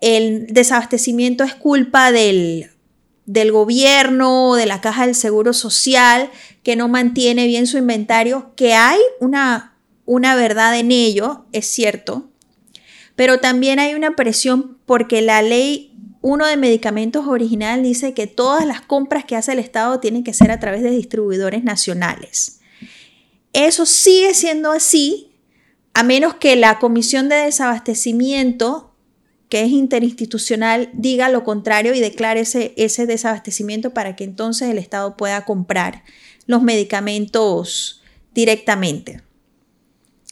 el 0.00 0.46
desabastecimiento 0.48 1.44
es 1.44 1.54
culpa 1.54 2.12
del, 2.12 2.70
del 3.28 3.52
gobierno, 3.52 4.54
de 4.54 4.64
la 4.64 4.80
caja 4.80 5.04
del 5.04 5.14
seguro 5.14 5.52
social, 5.52 6.30
que 6.62 6.76
no 6.76 6.88
mantiene 6.88 7.46
bien 7.46 7.66
su 7.66 7.76
inventario, 7.76 8.52
que 8.56 8.72
hay 8.72 8.98
una, 9.20 9.76
una 10.06 10.34
verdad 10.34 10.78
en 10.78 10.90
ello, 10.90 11.44
es 11.52 11.66
cierto, 11.66 12.30
pero 13.16 13.38
también 13.38 13.80
hay 13.80 13.92
una 13.92 14.16
presión 14.16 14.78
porque 14.86 15.20
la 15.20 15.42
ley 15.42 15.94
uno 16.22 16.46
de 16.46 16.56
medicamentos 16.56 17.26
original 17.26 17.82
dice 17.82 18.14
que 18.14 18.26
todas 18.26 18.66
las 18.66 18.80
compras 18.80 19.24
que 19.24 19.36
hace 19.36 19.52
el 19.52 19.58
Estado 19.58 20.00
tienen 20.00 20.24
que 20.24 20.34
ser 20.34 20.50
a 20.50 20.58
través 20.58 20.82
de 20.82 20.90
distribuidores 20.90 21.62
nacionales. 21.62 22.60
Eso 23.52 23.86
sigue 23.86 24.34
siendo 24.34 24.72
así, 24.72 25.32
a 25.92 26.02
menos 26.02 26.34
que 26.34 26.56
la 26.56 26.78
Comisión 26.78 27.28
de 27.28 27.36
Desabastecimiento, 27.36 28.87
que 29.48 29.62
es 29.62 29.70
interinstitucional, 29.70 30.90
diga 30.92 31.28
lo 31.28 31.44
contrario 31.44 31.94
y 31.94 32.00
declare 32.00 32.40
ese, 32.40 33.06
desabastecimiento 33.06 33.94
para 33.94 34.14
que 34.14 34.24
entonces 34.24 34.70
el 34.70 34.78
Estado 34.78 35.16
pueda 35.16 35.44
comprar 35.44 36.02
los 36.46 36.62
medicamentos 36.62 38.02
directamente. 38.34 39.22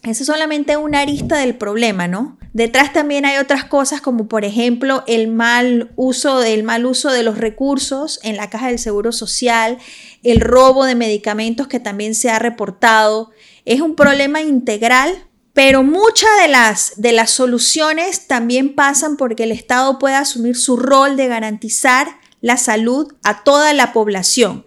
Esa 0.02 0.22
es 0.22 0.26
solamente 0.26 0.76
una 0.76 1.00
arista 1.00 1.38
del 1.38 1.56
problema, 1.56 2.06
¿no? 2.06 2.38
Detrás 2.52 2.92
también 2.92 3.24
hay 3.24 3.38
otras 3.38 3.64
cosas 3.64 4.00
como 4.00 4.28
por 4.28 4.44
ejemplo 4.44 5.02
el 5.06 5.28
mal 5.28 5.92
uso, 5.96 6.42
el 6.42 6.62
mal 6.62 6.86
uso 6.86 7.10
de 7.10 7.22
los 7.22 7.38
recursos 7.38 8.20
en 8.22 8.36
la 8.36 8.48
caja 8.48 8.68
del 8.68 8.78
Seguro 8.78 9.12
Social, 9.12 9.78
el 10.22 10.40
robo 10.40 10.84
de 10.84 10.94
medicamentos 10.94 11.66
que 11.68 11.80
también 11.80 12.14
se 12.14 12.30
ha 12.30 12.38
reportado. 12.38 13.30
Es 13.64 13.80
un 13.80 13.96
problema 13.96 14.40
integral, 14.42 15.26
pero 15.56 15.82
muchas 15.82 16.28
de 16.42 16.48
las, 16.48 16.92
de 16.98 17.12
las 17.12 17.30
soluciones 17.30 18.26
también 18.26 18.74
pasan 18.74 19.16
porque 19.16 19.44
el 19.44 19.52
Estado 19.52 19.98
puede 19.98 20.14
asumir 20.14 20.54
su 20.54 20.76
rol 20.76 21.16
de 21.16 21.28
garantizar 21.28 22.20
la 22.42 22.58
salud 22.58 23.14
a 23.22 23.42
toda 23.42 23.72
la 23.72 23.94
población 23.94 24.66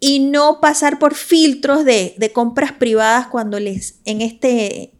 y 0.00 0.18
no 0.18 0.58
pasar 0.60 0.98
por 0.98 1.14
filtros 1.14 1.84
de, 1.84 2.32
compras 2.34 2.72
privadas 2.72 3.28
cuando 3.28 3.60
les, 3.60 4.00
en 4.06 4.20
este, 4.20 4.90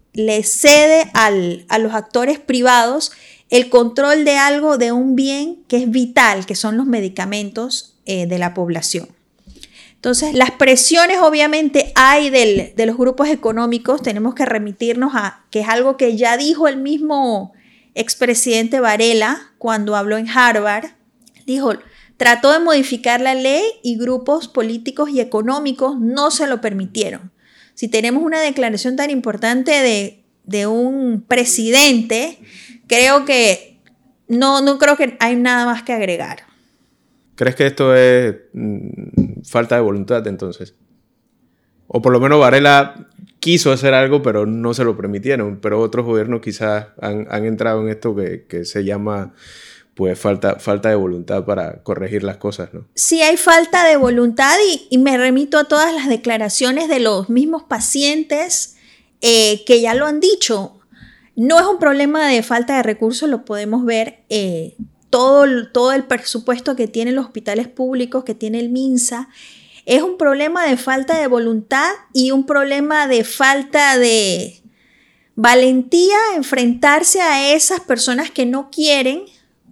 cede 0.44 1.10
a 1.14 1.78
los 1.80 1.94
actores 1.94 2.38
privados 2.38 3.10
el 3.50 3.70
control 3.70 4.24
de 4.24 4.36
algo, 4.36 4.78
de 4.78 4.92
un 4.92 5.16
bien 5.16 5.64
que 5.66 5.78
es 5.78 5.90
vital, 5.90 6.46
que 6.46 6.54
son 6.54 6.76
los 6.76 6.86
medicamentos 6.86 7.96
eh, 8.06 8.28
de 8.28 8.38
la 8.38 8.54
población. 8.54 9.08
Entonces, 9.98 10.34
las 10.34 10.52
presiones 10.52 11.18
obviamente 11.20 11.92
hay 11.96 12.30
de 12.30 12.86
los 12.86 12.96
grupos 12.96 13.28
económicos, 13.28 14.00
tenemos 14.00 14.34
que 14.34 14.46
remitirnos 14.46 15.12
a 15.14 15.44
que 15.50 15.60
es 15.60 15.68
algo 15.68 15.96
que 15.96 16.16
ya 16.16 16.36
dijo 16.36 16.68
el 16.68 16.76
mismo 16.76 17.52
expresidente 17.94 18.78
Varela 18.78 19.52
cuando 19.58 19.96
habló 19.96 20.16
en 20.16 20.28
Harvard, 20.28 20.86
dijo, 21.46 21.72
Trató 22.18 22.52
de 22.52 22.58
modificar 22.58 23.20
la 23.20 23.34
ley 23.34 23.62
y 23.84 23.96
grupos 23.96 24.48
políticos 24.48 25.08
y 25.08 25.20
económicos 25.20 26.00
no 26.00 26.32
se 26.32 26.48
lo 26.48 26.60
permitieron. 26.60 27.30
Si 27.74 27.86
tenemos 27.86 28.24
una 28.24 28.40
declaración 28.40 28.96
tan 28.96 29.10
importante 29.10 29.70
de, 30.44 30.66
un 30.66 31.24
presidente, 31.26 32.40
creo 32.88 33.24
que 33.24 33.78
no, 34.26 34.60
no 34.62 34.78
creo 34.78 34.96
que 34.96 35.16
hay 35.20 35.36
nada 35.36 35.64
más 35.64 35.84
que 35.84 35.92
agregar. 35.92 36.47
¿Crees 37.38 37.54
que 37.54 37.66
esto 37.66 37.94
es 37.94 38.34
mm, 38.52 39.42
falta 39.44 39.76
de 39.76 39.80
voluntad 39.80 40.26
entonces? 40.26 40.74
O 41.86 42.02
por 42.02 42.12
lo 42.12 42.18
menos 42.18 42.40
Varela 42.40 43.06
quiso 43.38 43.70
hacer 43.70 43.94
algo, 43.94 44.22
pero 44.22 44.44
no 44.44 44.74
se 44.74 44.82
lo 44.82 44.96
permitieron. 44.96 45.60
Pero 45.60 45.80
otros 45.80 46.04
gobiernos 46.04 46.40
quizás 46.40 46.88
han, 47.00 47.44
entrado 47.44 47.80
en 47.82 47.90
esto 47.90 48.16
que, 48.16 48.64
se 48.64 48.82
llama 48.82 49.34
pues 49.94 50.18
falta, 50.18 50.56
falta 50.56 50.88
de 50.88 50.96
voluntad 50.96 51.44
para 51.44 51.84
corregir 51.84 52.24
las 52.24 52.38
cosas, 52.38 52.74
¿no? 52.74 52.88
Sí, 52.96 53.22
hay 53.22 53.36
falta 53.36 53.86
de 53.86 53.96
voluntad 53.96 54.56
y, 54.90 54.98
me 54.98 55.16
remito 55.16 55.58
a 55.58 55.64
todas 55.64 55.94
las 55.94 56.08
declaraciones 56.08 56.88
de 56.88 56.98
los 56.98 57.30
mismos 57.30 57.62
pacientes 57.62 58.76
eh, 59.20 59.64
que 59.64 59.80
ya 59.80 59.94
lo 59.94 60.06
han 60.06 60.18
dicho. 60.18 60.80
No 61.36 61.60
es 61.60 61.66
un 61.66 61.78
problema 61.78 62.26
de 62.26 62.42
falta 62.42 62.78
de 62.78 62.82
recursos, 62.82 63.28
lo 63.28 63.44
podemos 63.44 63.84
ver. 63.84 64.24
Eh, 64.28 64.74
todo, 65.10 65.68
todo 65.72 65.92
el 65.92 66.04
presupuesto 66.04 66.76
que 66.76 66.88
tienen 66.88 67.14
los 67.14 67.26
hospitales 67.26 67.68
públicos, 67.68 68.24
que 68.24 68.34
tiene 68.34 68.60
el 68.60 68.68
MINSA, 68.68 69.28
es 69.86 70.02
un 70.02 70.18
problema 70.18 70.66
de 70.66 70.76
falta 70.76 71.18
de 71.18 71.26
voluntad 71.28 71.90
y 72.12 72.30
un 72.30 72.44
problema 72.44 73.06
de 73.08 73.24
falta 73.24 73.96
de 73.96 74.60
valentía 75.34 76.16
enfrentarse 76.34 77.20
a 77.22 77.54
esas 77.54 77.80
personas 77.80 78.30
que 78.30 78.44
no 78.44 78.70
quieren 78.70 79.22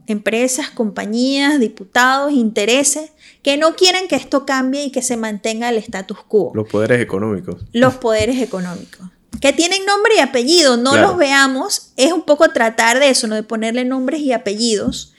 empresas, 0.07 0.71
compañías, 0.71 1.59
diputados, 1.59 2.33
intereses, 2.33 3.11
que 3.43 3.57
no 3.57 3.75
quieren 3.75 4.09
que 4.09 4.17
esto 4.17 4.47
cambie 4.47 4.85
y 4.85 4.91
que 4.91 5.03
se 5.03 5.17
mantenga 5.17 5.69
el 5.69 5.77
status 5.79 6.19
quo. 6.27 6.53
Los 6.55 6.69
poderes 6.69 7.01
económicos. 7.01 7.63
Los 7.73 7.97
poderes 7.97 8.41
económicos. 8.41 9.09
Que 9.41 9.53
tienen 9.53 9.85
nombre 9.85 10.15
y 10.17 10.21
apellido, 10.21 10.77
no 10.77 10.97
los 10.97 11.17
veamos, 11.17 11.93
es 11.97 12.13
un 12.13 12.23
poco 12.23 12.49
tratar 12.51 13.01
de 13.01 13.11
eso, 13.11 13.27
¿no? 13.27 13.35
de 13.35 13.43
ponerle 13.43 13.85
nombres 13.85 14.21
y 14.21 14.33
apellidos, 14.33 15.13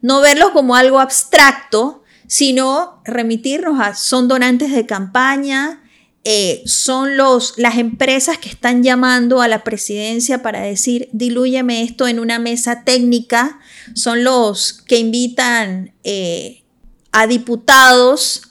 no 0.00 0.20
verlos 0.20 0.50
como 0.50 0.74
algo 0.74 1.00
abstracto, 1.00 2.02
sino 2.26 3.00
remitirnos 3.04 3.80
a 3.80 3.94
son 3.94 4.28
donantes 4.28 4.72
de 4.72 4.86
campaña, 4.86 5.82
eh, 6.24 6.62
son 6.66 7.16
los, 7.16 7.54
las 7.56 7.78
empresas 7.78 8.36
que 8.36 8.50
están 8.50 8.82
llamando 8.82 9.40
a 9.40 9.48
la 9.48 9.64
presidencia 9.64 10.42
para 10.42 10.60
decir, 10.60 11.08
dilúyeme 11.12 11.82
esto 11.82 12.06
en 12.06 12.18
una 12.18 12.38
mesa 12.38 12.84
técnica, 12.84 13.58
son 13.94 14.24
los 14.24 14.72
que 14.72 14.98
invitan 14.98 15.94
eh, 16.04 16.64
a 17.12 17.26
diputados, 17.26 18.42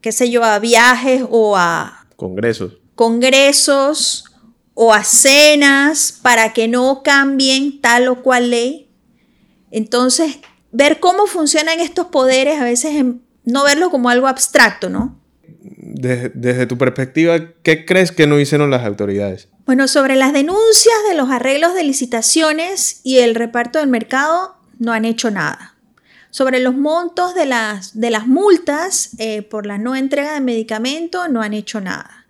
qué 0.00 0.12
sé 0.12 0.30
yo, 0.30 0.44
a 0.44 0.58
viajes 0.60 1.24
o 1.28 1.56
a 1.56 2.06
congresos. 2.16 2.74
Congresos 2.94 4.26
o 4.74 4.94
a 4.94 5.02
cenas 5.02 6.18
para 6.22 6.52
que 6.52 6.68
no 6.68 7.02
cambien 7.02 7.80
tal 7.80 8.06
o 8.08 8.22
cual 8.22 8.50
ley. 8.50 8.88
Entonces, 9.70 10.38
ver 10.72 10.98
cómo 11.00 11.26
funcionan 11.26 11.80
estos 11.80 12.06
poderes, 12.06 12.60
a 12.60 12.64
veces 12.64 13.04
no 13.44 13.64
verlo 13.64 13.90
como 13.90 14.08
algo 14.08 14.26
abstracto, 14.26 14.90
¿no? 14.90 15.22
desde, 16.02 16.66
tu 16.66 16.78
perspectiva, 16.78 17.38
¿qué 17.62 17.84
crees 17.84 18.12
que 18.12 18.26
no 18.26 18.40
hicieron 18.40 18.70
las 18.70 18.84
autoridades? 18.84 19.48
Bueno, 19.66 19.86
sobre 19.88 20.16
las 20.16 20.32
denuncias 20.32 20.94
de 21.08 21.14
los 21.14 21.30
arreglos 21.30 21.74
de 21.74 21.84
licitaciones 21.84 23.00
y 23.04 23.18
el 23.18 23.34
reparto 23.34 23.78
del 23.78 23.88
mercado, 23.88 24.56
no 24.78 24.92
han 24.92 25.04
hecho 25.04 25.30
nada. 25.30 25.76
Sobre 26.30 26.60
los 26.60 26.74
montos 26.74 27.34
de 27.34 27.46
las, 27.46 28.00
de 28.00 28.10
las 28.10 28.26
multas 28.26 29.10
eh, 29.18 29.42
por 29.42 29.66
la 29.66 29.78
no 29.78 29.94
entrega 29.94 30.32
de 30.32 30.40
medicamentos, 30.40 31.28
no 31.30 31.42
han 31.42 31.52
hecho 31.52 31.80
nada. 31.80 32.21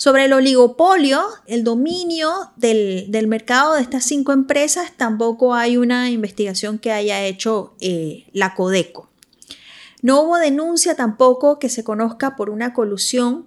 Sobre 0.00 0.24
el 0.24 0.32
oligopolio, 0.32 1.22
el 1.46 1.62
dominio 1.62 2.32
del, 2.56 3.26
mercado 3.28 3.74
de 3.74 3.82
estas 3.82 4.02
cinco 4.02 4.32
empresas, 4.32 4.92
tampoco 4.96 5.54
hay 5.54 5.76
una 5.76 6.08
investigación 6.08 6.78
que 6.78 6.90
haya 6.90 7.22
hecho 7.26 7.74
eh, 7.82 8.24
la 8.32 8.54
Codeco. 8.54 9.10
No 10.00 10.22
hubo 10.22 10.38
denuncia 10.38 10.94
tampoco 10.94 11.58
que 11.58 11.68
se 11.68 11.84
conozca 11.84 12.34
por 12.34 12.48
una 12.48 12.72
colusión 12.72 13.44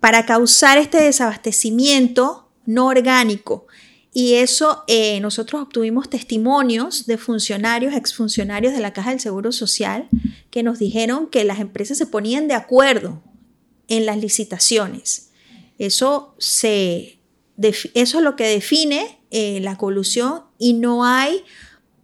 para 0.00 0.26
causar 0.26 0.78
este 0.78 1.00
desabastecimiento 1.00 2.50
no 2.66 2.86
orgánico. 2.86 3.68
Y 4.12 4.34
eso 4.34 4.82
eh, 4.88 5.20
nosotros 5.20 5.62
obtuvimos 5.62 6.10
testimonios 6.10 7.06
de 7.06 7.18
funcionarios, 7.18 7.94
exfuncionarios 7.94 8.72
de 8.72 8.80
la 8.80 8.92
Caja 8.92 9.10
del 9.10 9.20
Seguro 9.20 9.52
Social, 9.52 10.08
que 10.50 10.64
nos 10.64 10.80
dijeron 10.80 11.28
que 11.28 11.44
las 11.44 11.60
empresas 11.60 11.96
se 11.96 12.06
ponían 12.06 12.48
de 12.48 12.54
acuerdo 12.54 13.22
en 13.86 14.06
las 14.06 14.16
licitaciones. 14.18 15.30
Eso, 15.78 16.34
es 16.38 18.14
lo 18.14 18.36
que 18.36 18.46
define 18.46 19.18
eh, 19.30 19.60
la 19.60 19.76
colusión 19.76 20.44
y 20.58 20.74
no 20.74 21.04
hay 21.04 21.44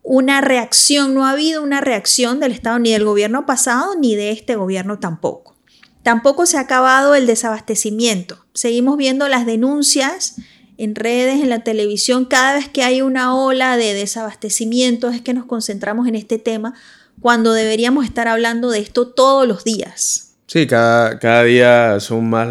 una 0.02 0.40
reacción, 0.40 1.14
no 1.14 1.26
ha 1.26 1.30
habido 1.30 1.62
una 1.62 1.80
reacción 1.80 2.40
del 2.40 2.52
Estado 2.52 2.78
ni 2.78 2.92
del 2.92 3.04
gobierno 3.04 3.46
pasado 3.46 3.94
ni 3.96 4.16
de 4.16 4.30
este 4.30 4.56
gobierno 4.56 4.98
tampoco. 4.98 5.56
Tampoco 6.02 6.46
se 6.46 6.56
ha 6.56 6.60
acabado 6.60 7.14
el 7.14 7.26
desabastecimiento. 7.26 8.46
Seguimos 8.54 8.96
viendo 8.96 9.28
las 9.28 9.44
denuncias 9.44 10.36
en 10.78 10.94
redes, 10.94 11.42
en 11.42 11.50
la 11.50 11.62
televisión, 11.62 12.24
cada 12.24 12.54
vez 12.54 12.66
que 12.70 12.82
hay 12.82 13.02
una 13.02 13.36
ola 13.36 13.76
de 13.76 13.92
desabastecimiento 13.92 15.10
es 15.10 15.20
que 15.20 15.34
nos 15.34 15.44
concentramos 15.44 16.08
en 16.08 16.14
este 16.14 16.38
tema 16.38 16.72
cuando 17.20 17.52
deberíamos 17.52 18.06
estar 18.06 18.28
hablando 18.28 18.70
de 18.70 18.78
esto 18.78 19.08
todos 19.08 19.46
los 19.46 19.62
días. 19.62 20.29
Sí, 20.50 20.66
cada, 20.66 21.20
cada 21.20 21.44
día 21.44 22.00
son 22.00 22.28
más 22.28 22.48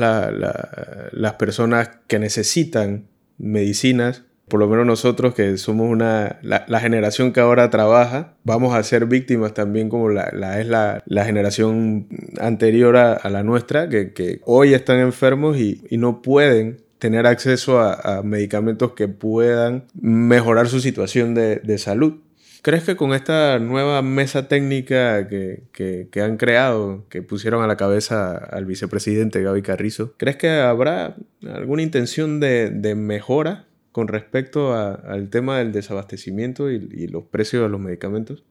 las 1.12 1.34
personas 1.34 1.90
que 2.08 2.18
necesitan 2.18 3.10
medicinas 3.38 4.24
por 4.50 4.60
lo 4.60 4.68
menos 4.68 4.86
nosotros 4.86 5.34
que 5.36 5.58
somos 5.58 5.90
una, 5.90 6.40
la, 6.42 6.80
generación 6.80 7.32
que 7.32 7.40
ahora 7.40 7.70
trabaja, 7.70 8.34
vamos 8.44 8.76
a 8.76 8.84
ser 8.84 9.06
víctimas 9.06 9.54
también 9.54 9.90
como 9.90 10.10
la, 10.10 10.60
es 10.60 10.68
la, 10.68 11.26
generación 11.26 12.08
anterior 12.40 12.98
a, 12.98 13.30
la 13.30 13.44
nuestra, 13.44 13.88
que, 13.88 14.42
hoy 14.46 14.74
están 14.74 15.00
enfermos 15.00 15.58
y, 15.58 15.82
no 15.92 16.22
pueden 16.22 16.82
tener 16.98 17.28
acceso 17.28 17.80
a, 17.80 18.24
medicamentos 18.24 18.94
que 18.94 19.08
puedan 19.08 19.86
mejorar 19.94 20.68
su 20.68 20.80
situación 20.80 21.36
de, 21.36 21.78
salud. 21.78 22.16
¿Crees 22.62 22.84
que 22.84 22.96
con 22.98 23.14
esta 23.14 23.58
nueva 23.60 24.02
mesa 24.02 24.48
técnica 24.50 25.28
que, 25.28 25.64
que, 25.72 26.22
han 26.22 26.36
creado, 26.36 27.06
que 27.10 27.22
pusieron 27.22 27.64
a 27.64 27.68
la 27.68 27.78
cabeza 27.78 28.36
al 28.36 28.66
vicepresidente 28.66 29.42
Gaby 29.42 29.62
Carrizo, 29.62 30.14
¿crees 30.18 30.36
que 30.36 30.50
habrá 30.50 31.16
alguna 31.42 31.84
intención 31.84 32.42
de, 32.42 32.70
de 32.70 32.96
mejora 32.96 33.66
con 33.92 34.08
respecto 34.08 34.74
al 34.74 35.30
tema 35.30 35.58
del 35.58 35.72
desabastecimiento 35.72 36.70
y, 36.70 37.08
los 37.08 37.24
precios 37.24 37.64
de 37.64 37.70
los 37.70 37.80
medicamentos? 37.80 38.44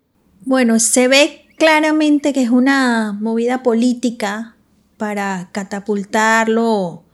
Bueno, 0.45 0.79
se 0.79 1.09
ve 1.09 1.47
claramente 1.57 2.33
que 2.33 2.43
es 2.43 2.51
una 2.51 3.13
movida 3.13 3.63
política 3.63 4.57
para 4.97 5.49
catapultarlo, 5.53 7.05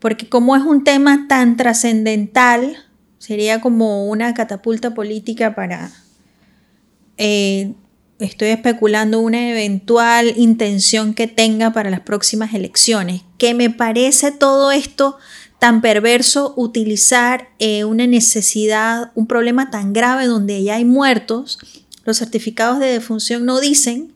porque 0.00 0.28
como 0.28 0.56
es 0.56 0.62
un 0.62 0.84
tema 0.84 1.26
tan 1.28 1.56
trascendental, 1.56 2.76
sería 3.18 3.60
como 3.60 4.06
una 4.06 4.34
catapulta 4.34 4.94
política 4.94 5.54
para, 5.54 5.90
eh, 7.18 7.74
estoy 8.18 8.48
especulando, 8.48 9.20
una 9.20 9.50
eventual 9.50 10.34
intención 10.36 11.14
que 11.14 11.26
tenga 11.26 11.72
para 11.72 11.90
las 11.90 12.00
próximas 12.00 12.54
elecciones, 12.54 13.22
que 13.36 13.54
me 13.54 13.70
parece 13.70 14.32
todo 14.32 14.72
esto 14.72 15.18
tan 15.58 15.80
perverso 15.80 16.54
utilizar 16.56 17.48
eh, 17.58 17.84
una 17.84 18.06
necesidad, 18.06 19.10
un 19.14 19.26
problema 19.26 19.70
tan 19.70 19.92
grave 19.92 20.26
donde 20.26 20.62
ya 20.62 20.76
hay 20.76 20.84
muertos. 20.84 21.58
Los 22.04 22.18
certificados 22.18 22.78
de 22.78 22.86
defunción 22.86 23.44
no 23.44 23.60
dicen 23.60 24.14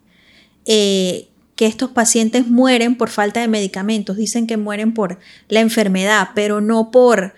eh, 0.67 1.29
que 1.57 1.67
estos 1.67 1.91
pacientes 1.91 2.47
mueren 2.47 2.97
por 2.97 3.11
falta 3.11 3.41
de 3.41 3.49
medicamentos, 3.49 4.17
dicen 4.17 4.47
que 4.47 4.57
mueren 4.57 4.95
por 4.95 5.19
la 5.49 5.61
enfermedad, 5.61 6.31
pero 6.35 6.61
no 6.61 6.91
por 6.91 7.35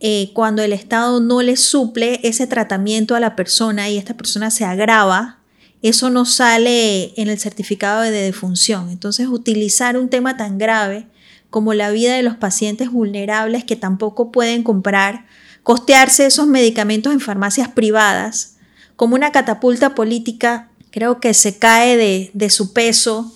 eh, 0.00 0.30
cuando 0.34 0.62
el 0.62 0.72
Estado 0.72 1.20
no 1.20 1.40
le 1.42 1.56
suple 1.56 2.20
ese 2.22 2.46
tratamiento 2.46 3.14
a 3.14 3.20
la 3.20 3.34
persona 3.34 3.88
y 3.88 3.96
esta 3.96 4.14
persona 4.14 4.50
se 4.50 4.64
agrava. 4.64 5.38
Eso 5.82 6.10
no 6.10 6.24
sale 6.24 7.12
en 7.20 7.28
el 7.28 7.38
certificado 7.38 8.02
de 8.02 8.10
defunción. 8.10 8.90
Entonces, 8.90 9.28
utilizar 9.28 9.96
un 9.96 10.08
tema 10.08 10.36
tan 10.36 10.58
grave 10.58 11.06
como 11.50 11.74
la 11.74 11.90
vida 11.90 12.14
de 12.14 12.22
los 12.22 12.36
pacientes 12.36 12.90
vulnerables 12.90 13.64
que 13.64 13.76
tampoco 13.76 14.32
pueden 14.32 14.62
comprar, 14.62 15.26
costearse 15.62 16.26
esos 16.26 16.46
medicamentos 16.46 17.12
en 17.12 17.20
farmacias 17.20 17.68
privadas, 17.68 18.56
como 18.96 19.14
una 19.14 19.32
catapulta 19.32 19.94
política, 19.94 20.70
creo 20.90 21.20
que 21.20 21.34
se 21.34 21.58
cae 21.58 21.96
de, 21.96 22.30
de 22.34 22.50
su 22.50 22.72
peso. 22.72 23.32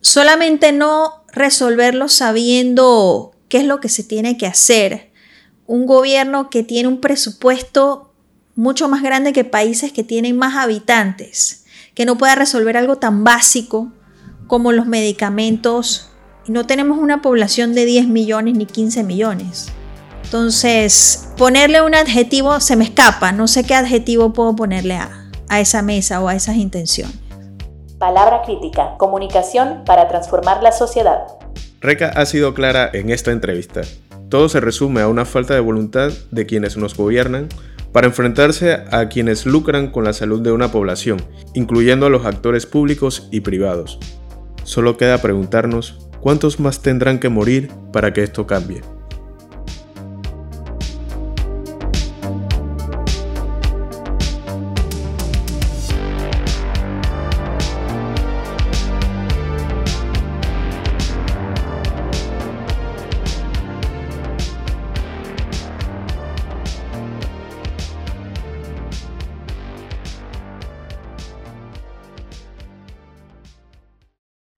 Solamente 0.00 0.72
no 0.72 1.24
resolverlo 1.32 2.08
sabiendo 2.08 3.32
qué 3.48 3.58
es 3.58 3.64
lo 3.64 3.80
que 3.80 3.88
se 3.88 4.04
tiene 4.04 4.36
que 4.36 4.46
hacer. 4.46 5.07
Un 5.68 5.86
gobierno 5.86 6.50
que 6.50 6.64
tiene 6.64 6.88
un 6.88 7.00
presupuesto 7.00 8.12
mucho 8.56 8.88
más 8.88 9.04
grande 9.04 9.32
que 9.32 9.44
países 9.44 9.92
que 9.92 10.02
tienen 10.02 10.36
más 10.36 10.56
habitantes, 10.56 11.64
que 11.94 12.04
no 12.04 12.18
pueda 12.18 12.34
resolver 12.34 12.76
algo 12.76 12.96
tan 12.96 13.22
básico 13.22 13.92
como 14.48 14.72
los 14.72 14.86
medicamentos 14.86 16.08
no 16.48 16.66
tenemos 16.66 16.98
una 16.98 17.20
población 17.20 17.74
de 17.74 17.84
10 17.84 18.08
millones 18.08 18.56
ni 18.56 18.66
15 18.66 19.04
millones. 19.04 19.68
Entonces, 20.24 21.28
ponerle 21.36 21.82
un 21.82 21.94
adjetivo 21.94 22.60
se 22.60 22.76
me 22.76 22.84
escapa, 22.84 23.32
no 23.32 23.46
sé 23.48 23.64
qué 23.64 23.74
adjetivo 23.74 24.32
puedo 24.32 24.56
ponerle 24.56 24.94
a, 24.94 25.30
a 25.48 25.60
esa 25.60 25.82
mesa 25.82 26.22
o 26.22 26.28
a 26.28 26.34
esas 26.34 26.56
intenciones. 26.56 27.14
Palabra 27.98 28.42
crítica, 28.42 28.94
comunicación 28.96 29.82
para 29.84 30.08
transformar 30.08 30.62
la 30.62 30.72
sociedad. 30.72 31.26
Reca 31.80 32.12
ha 32.14 32.26
sido 32.26 32.54
clara 32.54 32.90
en 32.92 33.10
esta 33.10 33.30
entrevista. 33.30 33.82
Todo 34.28 34.48
se 34.48 34.60
resume 34.60 35.00
a 35.00 35.08
una 35.08 35.24
falta 35.24 35.54
de 35.54 35.60
voluntad 35.60 36.12
de 36.30 36.46
quienes 36.46 36.76
nos 36.76 36.96
gobiernan 36.96 37.48
para 37.92 38.06
enfrentarse 38.06 38.84
a 38.90 39.08
quienes 39.08 39.46
lucran 39.46 39.90
con 39.90 40.04
la 40.04 40.12
salud 40.12 40.42
de 40.42 40.52
una 40.52 40.70
población, 40.70 41.18
incluyendo 41.54 42.06
a 42.06 42.10
los 42.10 42.26
actores 42.26 42.66
públicos 42.66 43.28
y 43.30 43.40
privados. 43.40 43.98
Solo 44.64 44.98
queda 44.98 45.22
preguntarnos 45.22 46.08
¿Cuántos 46.20 46.58
más 46.58 46.82
tendrán 46.82 47.20
que 47.20 47.28
morir 47.28 47.70
para 47.92 48.12
que 48.12 48.22
esto 48.22 48.46
cambie? 48.46 48.82